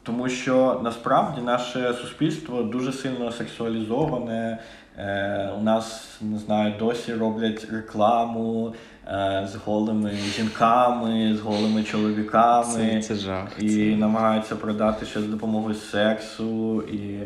Тому 0.04 0.30
що 0.30 0.82
насправді 0.84 1.42
наше 1.42 1.94
суспільство 1.94 2.64
дуже 2.64 2.94
сильно 2.94 3.32
сексуалізоване. 3.32 4.58
Е, 4.98 5.50
У 5.60 5.64
нас 5.64 6.18
не 6.22 6.38
знаю, 6.38 6.74
досі 6.80 7.14
роблять 7.14 7.68
рекламу 7.72 8.74
з 9.44 9.56
голими 9.66 10.12
жінками, 10.12 11.36
з 11.36 11.42
голими 11.42 11.84
чоловіками 11.84 13.02
це, 13.02 13.02
це 13.02 13.16
жах. 13.16 13.48
і 13.60 13.70
це... 13.70 13.98
намагаються 13.98 14.56
продати 14.56 15.06
ще 15.06 15.20
з 15.20 15.26
допомогою 15.26 15.76
сексу, 15.76 16.82
і 16.82 17.20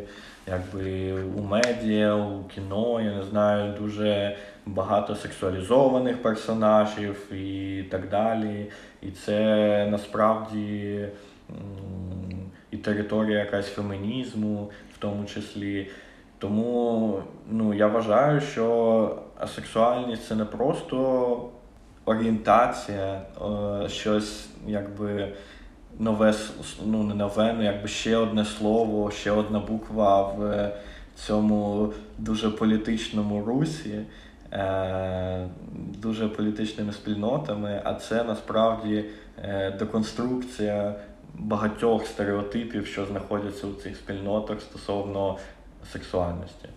якби 0.48 1.14
у 1.38 1.42
медіа, 1.42 2.16
у 2.16 2.44
кіно, 2.44 3.02
я 3.02 3.12
не 3.12 3.24
знаю, 3.24 3.74
дуже 3.80 4.38
багато 4.66 5.16
сексуалізованих 5.16 6.22
персонажів 6.22 7.34
і 7.34 7.84
так 7.84 8.10
далі. 8.10 8.66
І 9.02 9.12
це 9.12 9.88
насправді 9.92 11.00
і 12.72 12.78
територія 12.78 13.40
якась 13.40 13.68
фемінізму, 13.68 14.70
в 14.96 14.98
тому 15.00 15.26
числі. 15.26 15.88
Тому 16.40 17.20
ну, 17.50 17.74
я 17.74 17.88
вважаю, 17.88 18.42
що 18.42 19.18
асексуальність 19.40 20.28
це 20.28 20.36
не 20.36 20.46
просто 20.46 21.50
орієнтація, 22.06 23.22
е, 23.84 23.90
щось 23.90 24.48
якби 24.68 25.34
нове, 26.00 26.34
ну 26.86 27.04
не 27.04 27.14
нове, 27.14 27.54
ну 27.58 27.64
якби 27.64 27.88
ще 27.88 28.18
одне 28.18 28.46
слово, 28.46 29.12
ще 29.12 29.32
одна 29.32 29.60
буква 29.60 30.22
в 30.22 30.72
цьому 31.16 31.90
дуже 32.18 32.50
політичному 32.50 33.46
русі, 33.46 34.02
е, 34.52 35.48
дуже 35.98 36.28
політичними 36.28 36.94
спільнотами, 36.94 37.82
а 37.84 37.94
це 37.94 38.24
насправді 38.24 39.06
е, 39.44 39.72
деконструкція 39.80 40.96
багатьох 41.34 42.08
стереотипів, 42.08 42.88
що 42.88 43.06
знаходяться 43.06 43.68
у 43.68 43.74
цих 43.74 43.96
спільнотах 43.96 44.62
стосовно 44.62 45.38
сексуальності. 45.92 46.70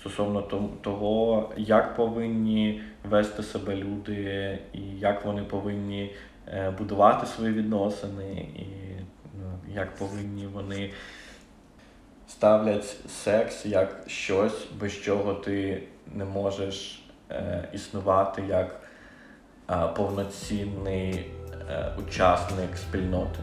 Стосовно 0.00 0.42
того, 0.82 1.50
як 1.56 1.96
повинні 1.96 2.82
вести 3.04 3.42
себе 3.42 3.76
люди, 3.76 4.58
і 4.72 4.80
як 4.80 5.24
вони 5.24 5.42
повинні 5.42 6.10
Е, 6.48 6.70
будувати 6.70 7.26
свої 7.26 7.52
відносини, 7.52 8.32
і 8.56 8.66
ну, 9.40 9.58
як 9.74 9.96
повинні 9.96 10.46
вони 10.46 10.90
ставлять 12.28 12.96
секс 13.08 13.66
як 13.66 14.04
щось, 14.06 14.66
без 14.80 15.02
чого 15.02 15.34
ти 15.34 15.82
не 16.14 16.24
можеш 16.24 17.04
е, 17.30 17.68
існувати 17.72 18.42
як 18.48 18.80
повноцінний 19.96 21.26
е, 21.70 21.92
учасник 21.98 22.76
спільноти. 22.76 23.38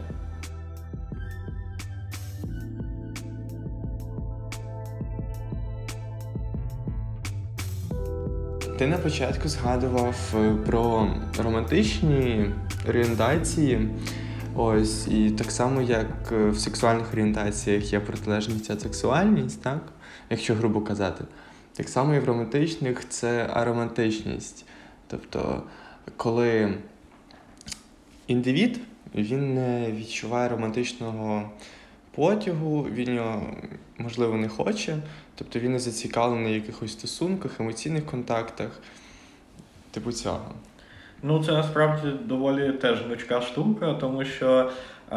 Ти 8.78 8.86
на 8.86 8.98
початку 8.98 9.48
згадував 9.48 10.34
е, 10.34 10.54
про 10.66 11.10
романтичні 11.38 12.50
орієнтації. 12.88 13.88
Ось, 14.56 15.08
і 15.08 15.30
так 15.30 15.50
само, 15.50 15.82
як 15.82 16.06
е, 16.32 16.48
в 16.48 16.58
сексуальних 16.58 17.12
орієнтаціях 17.12 17.92
є 17.92 18.00
протилежність 18.00 18.64
ця 18.64 18.80
сексуальність, 18.80 19.62
так? 19.62 19.80
якщо 20.30 20.54
грубо 20.54 20.80
казати, 20.80 21.24
так 21.72 21.88
само 21.88 22.14
і 22.14 22.18
в 22.18 22.24
романтичних 22.24 23.08
це 23.08 23.46
аромантичність. 23.52 24.64
Тобто, 25.06 25.62
коли 26.16 26.74
індивід 28.26 28.80
він 29.14 29.54
не 29.54 29.92
відчуває 29.92 30.48
романтичного 30.48 31.50
потягу, 32.14 32.86
він 32.92 33.14
його, 33.14 33.46
можливо, 34.02 34.36
не 34.36 34.48
хоче, 34.48 34.96
тобто 35.34 35.58
він 35.58 35.72
не 35.72 35.78
зацікавлений 35.78 36.52
в 36.52 36.54
якихось 36.54 36.92
стосунках, 36.92 37.60
емоційних 37.60 38.06
контактах, 38.06 38.70
типу 39.90 40.12
цього. 40.12 40.54
Ну, 41.22 41.44
це 41.44 41.52
насправді 41.52 42.08
доволі 42.24 42.72
теж 42.72 43.02
гнучка 43.02 43.40
штука, 43.40 43.94
тому 43.94 44.24
що 44.24 44.70
е, 45.12 45.16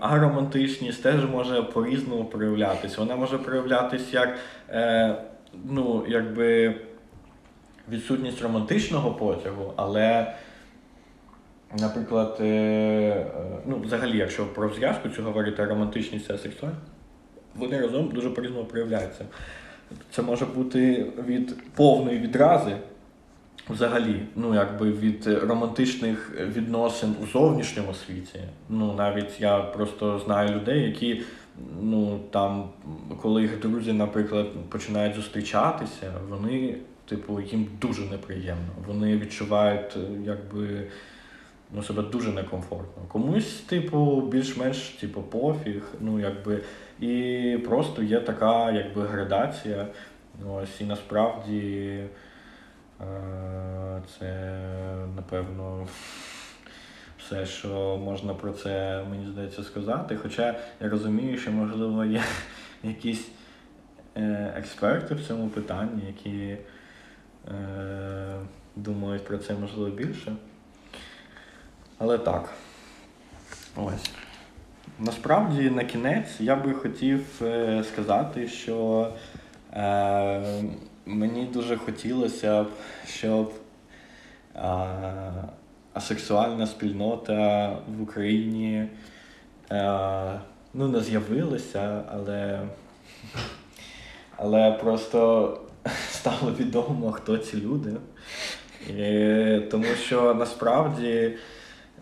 аромантичність 0.00 1.02
теж 1.02 1.24
може 1.24 1.62
по-різному 1.62 2.24
проявлятися. 2.24 2.96
Вона 2.98 3.16
може 3.16 3.38
проявлятися 3.38 4.20
як 4.20 4.38
е, 4.70 5.16
ну, 5.64 6.04
якби 6.08 6.74
відсутність 7.88 8.42
романтичного 8.42 9.10
потягу, 9.10 9.72
але, 9.76 10.34
наприклад, 11.80 12.36
е, 12.40 12.44
е, 12.44 13.26
ну, 13.66 13.80
взагалі, 13.80 14.18
якщо 14.18 14.46
про 14.46 14.68
зв'язку 14.68 15.08
цю 15.08 15.22
говорити, 15.22 15.64
романтичність 15.64 16.28
та 16.28 16.38
сексуальність, 16.38 16.82
вони 17.56 17.80
разом 17.80 18.08
дуже 18.08 18.30
по-різному 18.30 18.64
проявляються. 18.64 19.24
Це 20.10 20.22
може 20.22 20.46
бути 20.46 21.06
від 21.26 21.72
повної 21.74 22.18
відрази. 22.18 22.76
Взагалі, 23.70 24.20
ну 24.36 24.54
якби 24.54 24.92
від 24.92 25.26
романтичних 25.26 26.32
відносин 26.56 27.14
у 27.22 27.26
зовнішньому 27.26 27.94
світі. 27.94 28.40
Ну 28.68 28.94
навіть 28.94 29.40
я 29.40 29.58
просто 29.58 30.18
знаю 30.18 30.56
людей, 30.56 30.82
які 30.82 31.22
ну 31.82 32.20
там, 32.30 32.68
коли 33.22 33.42
їх 33.42 33.60
друзі, 33.60 33.92
наприклад, 33.92 34.46
починають 34.68 35.14
зустрічатися, 35.16 36.12
вони, 36.28 36.76
типу, 37.08 37.40
їм 37.40 37.66
дуже 37.80 38.02
неприємно. 38.02 38.72
Вони 38.86 39.18
відчувають, 39.18 39.96
якби 40.24 40.86
ну, 41.72 41.82
себе 41.82 42.02
дуже 42.02 42.32
некомфортно. 42.32 43.02
Комусь, 43.08 43.60
типу, 43.60 44.20
більш-менш 44.20 44.78
типу, 44.78 45.22
пофіг, 45.22 45.82
ну 46.00 46.20
якби, 46.20 46.60
і 47.00 47.58
просто 47.64 48.02
є 48.02 48.20
така 48.20 48.70
якби 48.70 49.06
градація. 49.06 49.86
Ось 50.46 50.80
і 50.80 50.84
насправді. 50.84 52.00
Це, 54.18 54.58
напевно, 55.16 55.86
все, 57.18 57.46
що 57.46 58.00
можна 58.04 58.34
про 58.34 58.52
це, 58.52 59.04
мені 59.10 59.26
здається, 59.26 59.62
сказати. 59.62 60.16
Хоча 60.22 60.60
я 60.80 60.88
розумію, 60.88 61.38
що, 61.38 61.52
можливо, 61.52 62.04
є 62.04 62.22
якісь 62.82 63.28
е, 64.16 64.54
експерти 64.56 65.14
в 65.14 65.26
цьому 65.26 65.48
питанні, 65.48 66.02
які 66.06 66.56
е, 67.48 68.38
думають 68.76 69.24
про 69.24 69.38
це 69.38 69.54
можливо 69.54 69.90
більше. 69.90 70.36
Але 71.98 72.18
так. 72.18 72.52
Ось. 73.76 74.10
Насправді, 74.98 75.70
на 75.70 75.84
кінець, 75.84 76.40
я 76.40 76.56
би 76.56 76.74
хотів 76.74 77.26
е, 77.42 77.84
сказати, 77.84 78.48
що 78.48 79.08
е, 79.72 80.64
Мені 81.06 81.44
дуже 81.44 81.76
хотілося 81.76 82.62
б, 82.62 82.68
щоб 83.06 83.52
а, 84.54 84.86
асексуальна 85.92 86.66
спільнота 86.66 87.68
в 87.98 88.02
Україні 88.02 88.88
а, 89.68 90.38
ну, 90.74 90.88
не 90.88 91.00
з'явилася, 91.00 92.02
але 92.12 92.60
але 94.36 94.72
просто 94.72 95.60
стало 96.10 96.52
відомо, 96.60 97.12
хто 97.12 97.38
ці 97.38 97.56
люди. 97.56 97.92
І, 98.88 99.60
Тому 99.70 99.94
що 100.04 100.34
насправді 100.34 101.36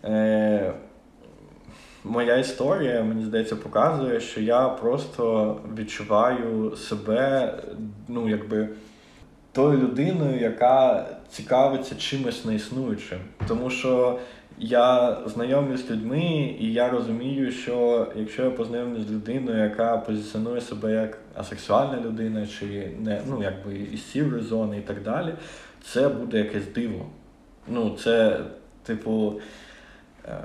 е, 0.04 0.72
моя 2.04 2.36
історія, 2.36 3.02
мені 3.02 3.24
здається, 3.24 3.56
показує, 3.56 4.20
що 4.20 4.40
я 4.40 4.68
просто 4.68 5.56
відчуваю 5.78 6.76
себе, 6.76 7.54
ну, 8.08 8.28
якби. 8.28 8.68
Тою 9.54 9.78
людиною, 9.78 10.40
яка 10.40 11.06
цікавиться 11.30 11.94
чимось 11.94 12.44
неіснуючим. 12.44 13.18
Тому 13.48 13.70
що 13.70 14.18
я 14.58 15.18
знайомлюсь 15.26 15.86
з 15.86 15.90
людьми, 15.90 16.56
і 16.60 16.72
я 16.72 16.88
розумію, 16.90 17.52
що 17.52 18.06
якщо 18.16 18.44
я 18.44 18.50
познайомлюсь 18.50 19.06
з 19.06 19.10
людиною, 19.10 19.64
яка 19.64 19.96
позиціонує 19.96 20.60
себе 20.60 20.92
як 20.92 21.18
асексуальна 21.34 22.00
людина, 22.00 22.46
чи 22.46 22.90
не 23.00 23.22
ну 23.28 23.42
якби 23.42 23.74
із 23.78 24.10
сірої 24.10 24.42
зони 24.42 24.78
і 24.78 24.80
так 24.80 25.02
далі, 25.02 25.34
це 25.84 26.08
буде 26.08 26.38
якесь 26.38 26.72
диво. 26.74 27.06
Ну, 27.68 27.96
це, 27.98 28.40
типу. 28.82 29.40
Е... 30.28 30.36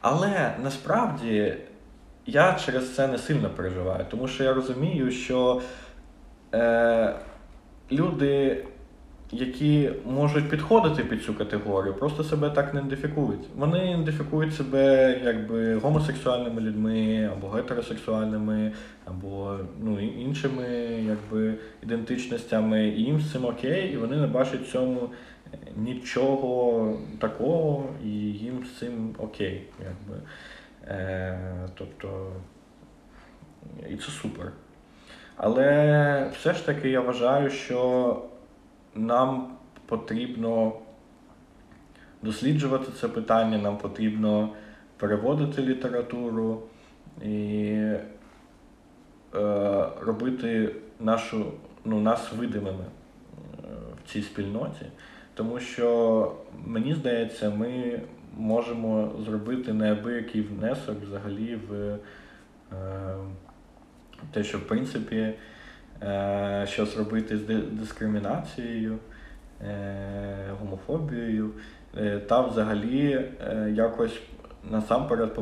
Але 0.00 0.54
насправді 0.62 1.54
я 2.26 2.52
через 2.64 2.94
це 2.94 3.06
не 3.06 3.18
сильно 3.18 3.50
переживаю, 3.50 4.06
тому 4.10 4.28
що 4.28 4.44
я 4.44 4.54
розумію, 4.54 5.10
що 5.10 5.62
е, 6.54 7.14
люди 7.92 8.64
які 9.32 9.90
можуть 10.06 10.50
підходити 10.50 11.04
під 11.04 11.24
цю 11.24 11.34
категорію, 11.34 11.94
просто 11.94 12.24
себе 12.24 12.50
так 12.50 12.74
не 12.74 12.80
ідентифікують. 12.80 13.40
Вони 13.56 13.90
ідентифікують 13.90 14.54
себе 14.54 15.16
якби 15.24 15.74
гомосексуальними 15.74 16.60
людьми, 16.60 17.30
або 17.32 17.48
гетеросексуальними, 17.48 18.72
або 19.04 19.56
ну, 19.82 20.00
іншими 20.00 20.66
якби, 21.06 21.54
ідентичностями, 21.82 22.88
і 22.88 23.02
їм 23.02 23.20
з 23.20 23.32
цим 23.32 23.44
окей, 23.44 23.92
і 23.92 23.96
вони 23.96 24.16
не 24.16 24.26
бачать 24.26 24.68
цьому 24.68 25.10
нічого 25.76 26.96
такого, 27.18 27.86
і 28.04 28.08
їм 28.18 28.64
з 28.64 28.78
цим 28.78 29.14
окей. 29.18 29.66
Якби. 29.78 30.22
Е, 30.86 31.68
Тобто, 31.74 32.32
і 33.90 33.96
це 33.96 34.10
супер. 34.10 34.52
Але 35.36 36.30
все 36.34 36.54
ж 36.54 36.66
таки 36.66 36.90
я 36.90 37.00
вважаю, 37.00 37.50
що 37.50 38.22
нам 38.94 39.52
потрібно 39.86 40.72
досліджувати 42.22 42.92
це 43.00 43.08
питання, 43.08 43.58
нам 43.58 43.78
потрібно 43.78 44.52
переводити 44.96 45.62
літературу 45.62 46.62
і 47.22 47.64
е, 49.34 49.86
робити 50.00 50.74
нашу, 51.00 51.52
ну, 51.84 52.00
нас 52.00 52.32
видимими 52.32 52.84
е, 52.84 53.66
в 54.04 54.12
цій 54.12 54.22
спільноті. 54.22 54.86
Тому 55.38 55.60
що, 55.60 56.32
мені 56.66 56.94
здається, 56.94 57.50
ми 57.50 58.00
можемо 58.36 59.12
зробити 59.26 59.72
неабиякий 59.72 60.42
внесок 60.42 60.96
взагалі 61.02 61.58
в 61.68 61.74
е, 61.74 63.16
те, 64.32 64.44
що 64.44 64.58
в 64.58 64.66
принципі. 64.66 65.34
Е, 66.02 66.64
щось 66.68 66.96
робити 66.96 67.38
з 67.38 67.40
дискримінацією, 67.72 68.98
е, 69.68 70.50
гомофобією, 70.60 71.50
е, 71.96 72.18
та 72.18 72.40
взагалі 72.40 73.28
якось 73.72 74.20
насамперед 74.70 75.34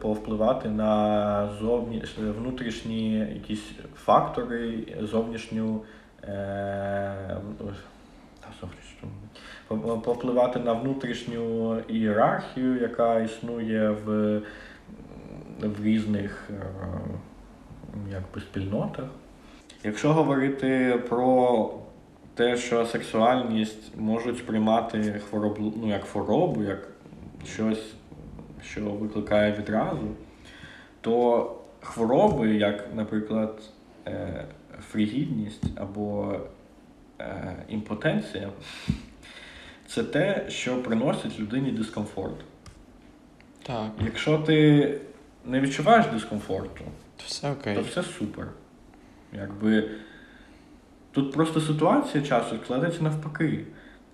повпливати 0.00 0.68
на 0.68 1.48
зовні, 1.60 2.04
внутрішні 2.18 3.18
якісь 3.18 3.72
фактори, 3.94 4.86
зовнішню 5.00 5.82
повпливати 10.04 10.58
на 10.58 10.72
внутрішню 10.72 11.76
ієрархію, 11.88 12.80
яка 12.80 13.20
існує 13.20 13.90
в 13.90 14.40
в 15.60 15.84
різних 15.84 16.50
якби, 18.10 18.40
спільнотах. 18.40 19.04
Якщо 19.84 20.12
говорити 20.12 21.02
про 21.08 21.70
те, 22.34 22.56
що 22.56 22.86
сексуальність 22.86 23.96
можуть 23.96 24.38
сприймати 24.38 25.20
хворобу, 25.30 25.72
ну, 25.76 25.88
як 25.88 26.04
хворобу, 26.04 26.62
як 26.62 26.88
щось, 27.46 27.94
що 28.62 28.80
викликає 28.80 29.52
відразу, 29.52 30.08
то 31.00 31.50
хвороби, 31.80 32.54
як, 32.54 32.94
наприклад, 32.94 33.62
е, 34.06 34.44
фригідність 34.90 35.64
або 35.76 36.32
е, 36.32 36.40
імпотенція, 37.68 38.50
це 39.86 40.04
те, 40.04 40.46
що 40.48 40.82
приносить 40.82 41.40
людині 41.40 41.70
дискомфорт. 41.70 42.40
Так. 43.62 43.90
Якщо 44.04 44.38
ти 44.38 45.00
не 45.44 45.60
відчуваєш 45.60 46.06
дискомфорту, 46.06 46.84
то 47.16 47.24
все 47.26 47.50
окей. 47.50 47.76
то 47.76 47.82
все 47.82 48.02
супер. 48.02 48.46
Якби 49.32 49.90
Тут 51.14 51.32
просто 51.32 51.60
ситуація 51.60 52.24
часу 52.24 52.56
складається 52.64 53.02
навпаки. 53.02 53.64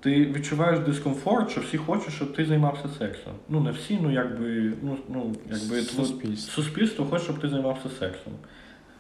Ти 0.00 0.26
відчуваєш 0.26 0.78
дискомфорт, 0.78 1.50
що 1.50 1.60
всі 1.60 1.76
хочуть, 1.76 2.12
щоб 2.12 2.34
ти 2.34 2.44
займався 2.44 2.88
сексом. 2.98 3.32
Ну, 3.48 3.60
не 3.60 3.70
всі, 3.70 3.98
ну 4.02 4.12
якби 4.12 4.72
ну, 4.82 4.96
ну, 5.08 5.34
якби 5.50 5.82
суспільство. 5.82 6.52
суспільство 6.52 7.04
хоче, 7.04 7.24
щоб 7.24 7.40
ти 7.40 7.48
займався 7.48 7.88
сексом. 7.98 8.32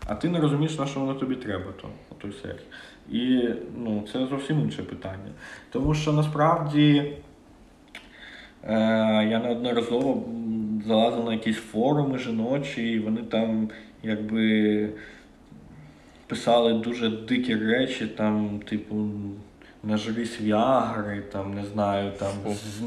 А 0.06 0.14
ти 0.14 0.28
не 0.28 0.40
розумієш, 0.40 0.78
на 0.78 0.86
що 0.86 1.00
воно 1.00 1.14
тобі 1.14 1.34
треба, 1.34 1.72
то, 1.82 1.88
той 2.18 2.32
секс. 2.42 2.62
І 3.10 3.48
ну, 3.76 4.04
це 4.12 4.26
зовсім 4.26 4.60
інше 4.60 4.82
питання. 4.82 5.30
Тому 5.70 5.94
що 5.94 6.12
насправді 6.12 7.12
е, 8.64 8.74
я 9.30 9.38
неодноразово 9.38 10.24
залазив 10.86 11.24
на 11.24 11.32
якісь 11.32 11.56
форуми 11.56 12.18
жіночі, 12.18 12.92
і 12.92 12.98
вони 12.98 13.22
там 13.22 13.70
якби 14.02 14.88
писали 16.26 16.72
дуже 16.74 17.08
дикі 17.08 17.54
речі, 17.54 18.06
там, 18.06 18.60
типу, 18.68 19.08
нажрись 19.82 20.40
віагри, 20.40 21.22
там, 21.32 21.54
не 21.54 21.64
знаю, 21.64 22.12
там, 22.18 22.32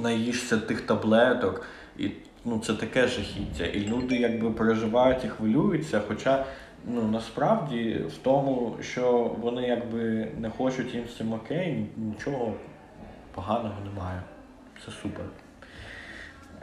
наїшся 0.04 0.58
тих 0.58 0.82
таблеток. 0.82 1.66
І 1.98 2.10
ну, 2.46 2.60
це 2.60 2.74
таке 2.74 3.08
жахіття. 3.08 3.66
І 3.66 3.88
люди 3.88 4.16
якби 4.16 4.52
переживають 4.52 5.26
і 5.26 5.28
хвилюються. 5.28 6.02
Хоча 6.08 6.46
ну, 6.86 7.08
насправді 7.08 7.94
в 7.94 8.18
тому, 8.18 8.76
що 8.82 9.36
вони 9.42 9.62
якби 9.62 10.32
не 10.40 10.50
хочуть 10.50 10.94
їм 10.96 11.08
з 11.08 11.18
цим 11.18 11.34
окей, 11.34 11.86
нічого 11.98 12.54
поганого 13.34 13.76
немає. 13.86 14.22
Це 14.86 14.92
супер. 14.92 15.26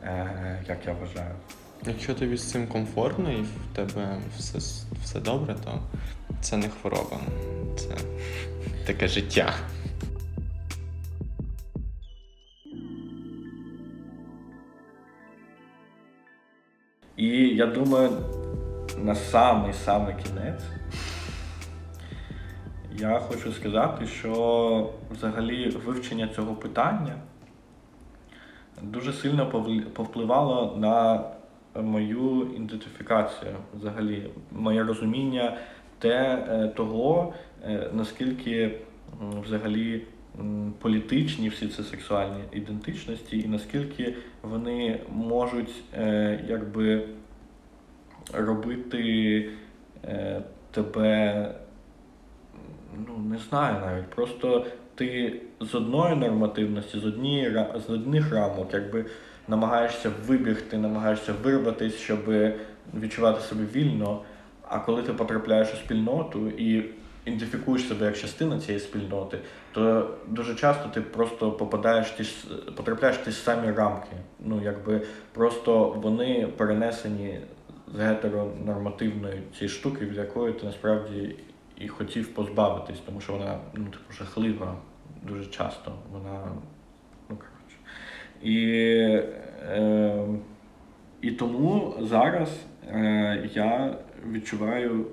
Е, 0.02 0.64
Як 0.68 0.86
я 0.86 0.92
вважаю. 0.92 1.34
Якщо 1.86 2.14
тобі 2.14 2.36
з 2.36 2.50
цим 2.50 2.66
комфортно 2.66 3.32
і 3.32 3.42
в 3.42 3.76
тебе 3.76 4.18
все 4.38 4.58
все 5.02 5.20
добре, 5.20 5.56
то 5.64 5.78
це 6.40 6.56
не 6.56 6.68
хвороба, 6.68 7.20
це 7.76 7.88
таке 8.86 9.08
життя. 9.08 9.54
І 17.16 17.26
я 17.56 17.66
думаю, 17.66 18.10
на 19.04 19.14
самий-самий 19.14 20.14
кінець. 20.24 20.64
Я 22.98 23.18
хочу 23.18 23.52
сказати, 23.52 24.06
що 24.06 24.90
взагалі 25.10 25.70
вивчення 25.86 26.28
цього 26.28 26.54
питання 26.54 27.14
дуже 28.82 29.12
сильно 29.12 29.46
повпливало 29.94 30.76
на 30.78 31.24
мою 31.82 32.48
ідентифікацію, 32.56 33.52
взагалі, 33.78 34.30
моє 34.52 34.84
розуміння 34.84 35.56
те, 35.98 36.46
е, 36.50 36.68
того, 36.68 37.34
е, 37.64 37.90
наскільки 37.92 38.78
взагалі 39.44 40.02
політичні 40.78 41.48
всі 41.48 41.68
ці 41.68 41.82
сексуальні 41.82 42.40
ідентичності, 42.52 43.38
і 43.38 43.48
наскільки 43.48 44.14
вони 44.42 45.00
можуть 45.08 45.74
е, 45.94 46.44
якби 46.48 47.08
робити 48.32 49.48
тебе, 50.70 51.54
ну 53.08 53.18
не 53.18 53.38
знаю 53.38 53.76
навіть, 53.86 54.10
просто 54.10 54.66
ти 54.94 55.40
з 55.60 55.74
одної 55.74 56.16
нормативності, 56.16 56.98
з 56.98 57.06
однієї 57.06 57.64
з 57.86 57.90
одних 57.90 58.32
рамок, 58.32 58.74
якби 58.74 59.04
намагаєшся 59.48 60.10
вибігти, 60.26 60.78
намагаєшся 60.78 61.32
вирватися, 61.42 61.98
щоб 61.98 62.18
відчувати 63.00 63.40
себе 63.40 63.64
вільно. 63.74 64.22
А 64.68 64.78
коли 64.78 65.02
ти 65.02 65.12
потрапляєш 65.12 65.74
у 65.74 65.76
спільноту 65.76 66.48
і 66.48 66.84
ідентифікуєш 67.24 67.88
себе 67.88 68.06
як 68.06 68.18
частина 68.18 68.60
цієї 68.60 68.80
спільноти, 68.80 69.38
то 69.72 70.10
дуже 70.28 70.54
часто 70.54 70.88
ти 70.88 71.00
просто 71.00 71.52
попадаєш 71.52 72.10
ті 72.10 72.24
ж 72.24 72.30
потрапляєш 72.76 73.18
ті 73.18 73.30
ж 73.30 73.36
самі 73.36 73.72
рамки. 73.72 74.16
Ну 74.40 74.60
якби 74.64 75.00
просто 75.32 75.88
вони 76.02 76.48
перенесені 76.56 77.40
гетеронормативної 77.98 79.42
цієї 79.58 79.68
штуки, 79.68 80.04
від 80.04 80.16
якої 80.16 80.52
ти 80.52 80.66
насправді 80.66 81.36
і 81.78 81.88
хотів 81.88 82.34
позбавитись, 82.34 83.00
тому 83.06 83.20
що 83.20 83.32
вона 83.32 83.58
ну, 83.74 83.84
типу, 83.84 84.12
жахлива 84.12 84.76
дуже 85.22 85.46
часто. 85.46 85.92
Вона, 86.12 86.52
ну 87.30 87.36
коротше. 87.36 87.76
І, 88.42 88.66
е, 89.62 90.26
і 91.20 91.30
тому 91.30 91.94
зараз 92.00 92.60
е, 92.88 93.50
я 93.54 93.96
відчуваю 94.30 95.06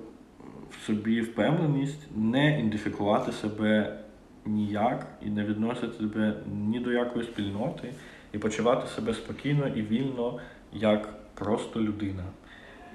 в 0.70 0.84
собі 0.86 1.20
впевненість 1.20 2.08
не 2.16 2.58
ідентифікувати 2.58 3.32
себе 3.32 3.98
ніяк 4.46 5.06
і 5.22 5.30
не 5.30 5.44
відносити 5.44 5.92
себе 5.92 6.34
ні 6.46 6.80
до 6.80 6.92
якої 6.92 7.24
спільноти, 7.24 7.92
і 8.32 8.38
почувати 8.38 8.86
себе 8.86 9.14
спокійно 9.14 9.68
і 9.68 9.82
вільно 9.82 10.38
як 10.72 11.08
просто 11.34 11.80
людина. 11.80 12.24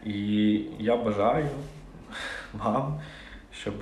І 0.06 0.62
я 0.80 0.98
бажаю 0.98 1.50
вам, 2.54 3.00
щоб 3.52 3.74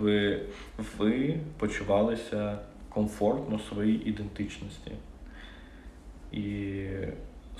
ви 0.97 1.39
почувалися 1.57 2.57
комфортно 2.89 3.55
в 3.55 3.61
своїй 3.61 4.09
ідентичності. 4.09 4.91
І 6.31 6.85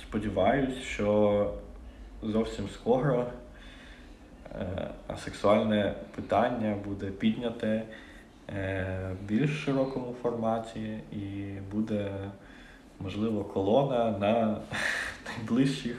сподіваюсь, 0.00 0.76
що 0.76 1.50
зовсім 2.22 2.68
скоро 2.74 3.26
е, 4.54 4.90
сексуальне 5.24 5.94
питання 6.16 6.76
буде 6.84 7.06
підняте 7.06 7.82
е, 8.48 9.16
в 9.22 9.28
більш 9.28 9.64
широкому 9.64 10.14
форматі 10.22 10.98
і 11.12 11.54
буде, 11.72 12.10
можливо, 13.00 13.44
колона 13.44 14.18
на 14.18 14.56
найближчих 15.26 15.96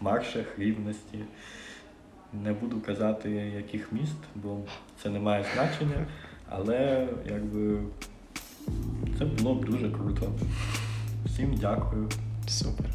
маршах 0.00 0.58
рівності. 0.58 1.18
Не 2.32 2.52
буду 2.52 2.80
казати, 2.80 3.30
яких 3.30 3.92
міст, 3.92 4.16
бо 4.34 4.58
це 5.02 5.08
не 5.08 5.18
має 5.18 5.44
значення, 5.54 6.06
але 6.48 7.08
якби 7.30 7.78
це 9.18 9.24
було 9.24 9.54
б 9.54 9.64
дуже 9.64 9.90
круто. 9.90 10.32
Всім 11.26 11.54
дякую. 11.60 12.08
Супер. 12.48 12.86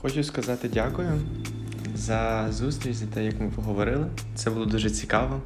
Хочу 0.00 0.24
сказати 0.24 0.70
дякую 0.74 1.20
за 1.94 2.46
зустріч, 2.50 2.94
за 2.94 3.06
те, 3.06 3.24
як 3.24 3.40
ми 3.40 3.50
поговорили. 3.50 4.06
Це 4.34 4.50
було 4.50 4.66
дуже 4.66 4.90
цікаво. 4.90 5.40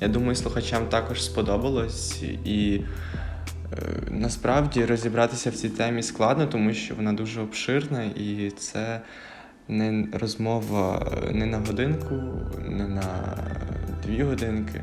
Я 0.00 0.08
думаю, 0.08 0.34
слухачам 0.34 0.86
також 0.86 1.24
сподобалось. 1.24 2.22
І 2.44 2.80
насправді 4.10 4.84
розібратися 4.84 5.50
в 5.50 5.54
цій 5.54 5.68
темі 5.68 6.02
складно, 6.02 6.46
тому 6.46 6.74
що 6.74 6.94
вона 6.94 7.12
дуже 7.12 7.40
обширна, 7.40 8.02
і 8.04 8.52
це 8.58 9.00
не 9.68 10.06
розмова 10.12 11.12
не 11.32 11.46
на 11.46 11.58
годинку, 11.58 12.14
не 12.68 12.88
на 12.88 13.36
дві 14.06 14.22
годинки. 14.22 14.82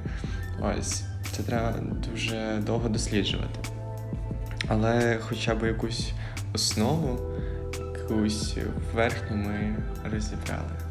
Ось, 0.61 1.03
це 1.31 1.43
треба 1.43 1.73
дуже 2.09 2.61
довго 2.65 2.89
досліджувати. 2.89 3.59
Але 4.67 5.17
хоча 5.21 5.55
б 5.55 5.67
якусь 5.67 6.11
основу, 6.53 7.19
якусь 7.95 8.57
верхню 8.95 9.37
ми 9.37 9.75
розібрали. 10.13 10.86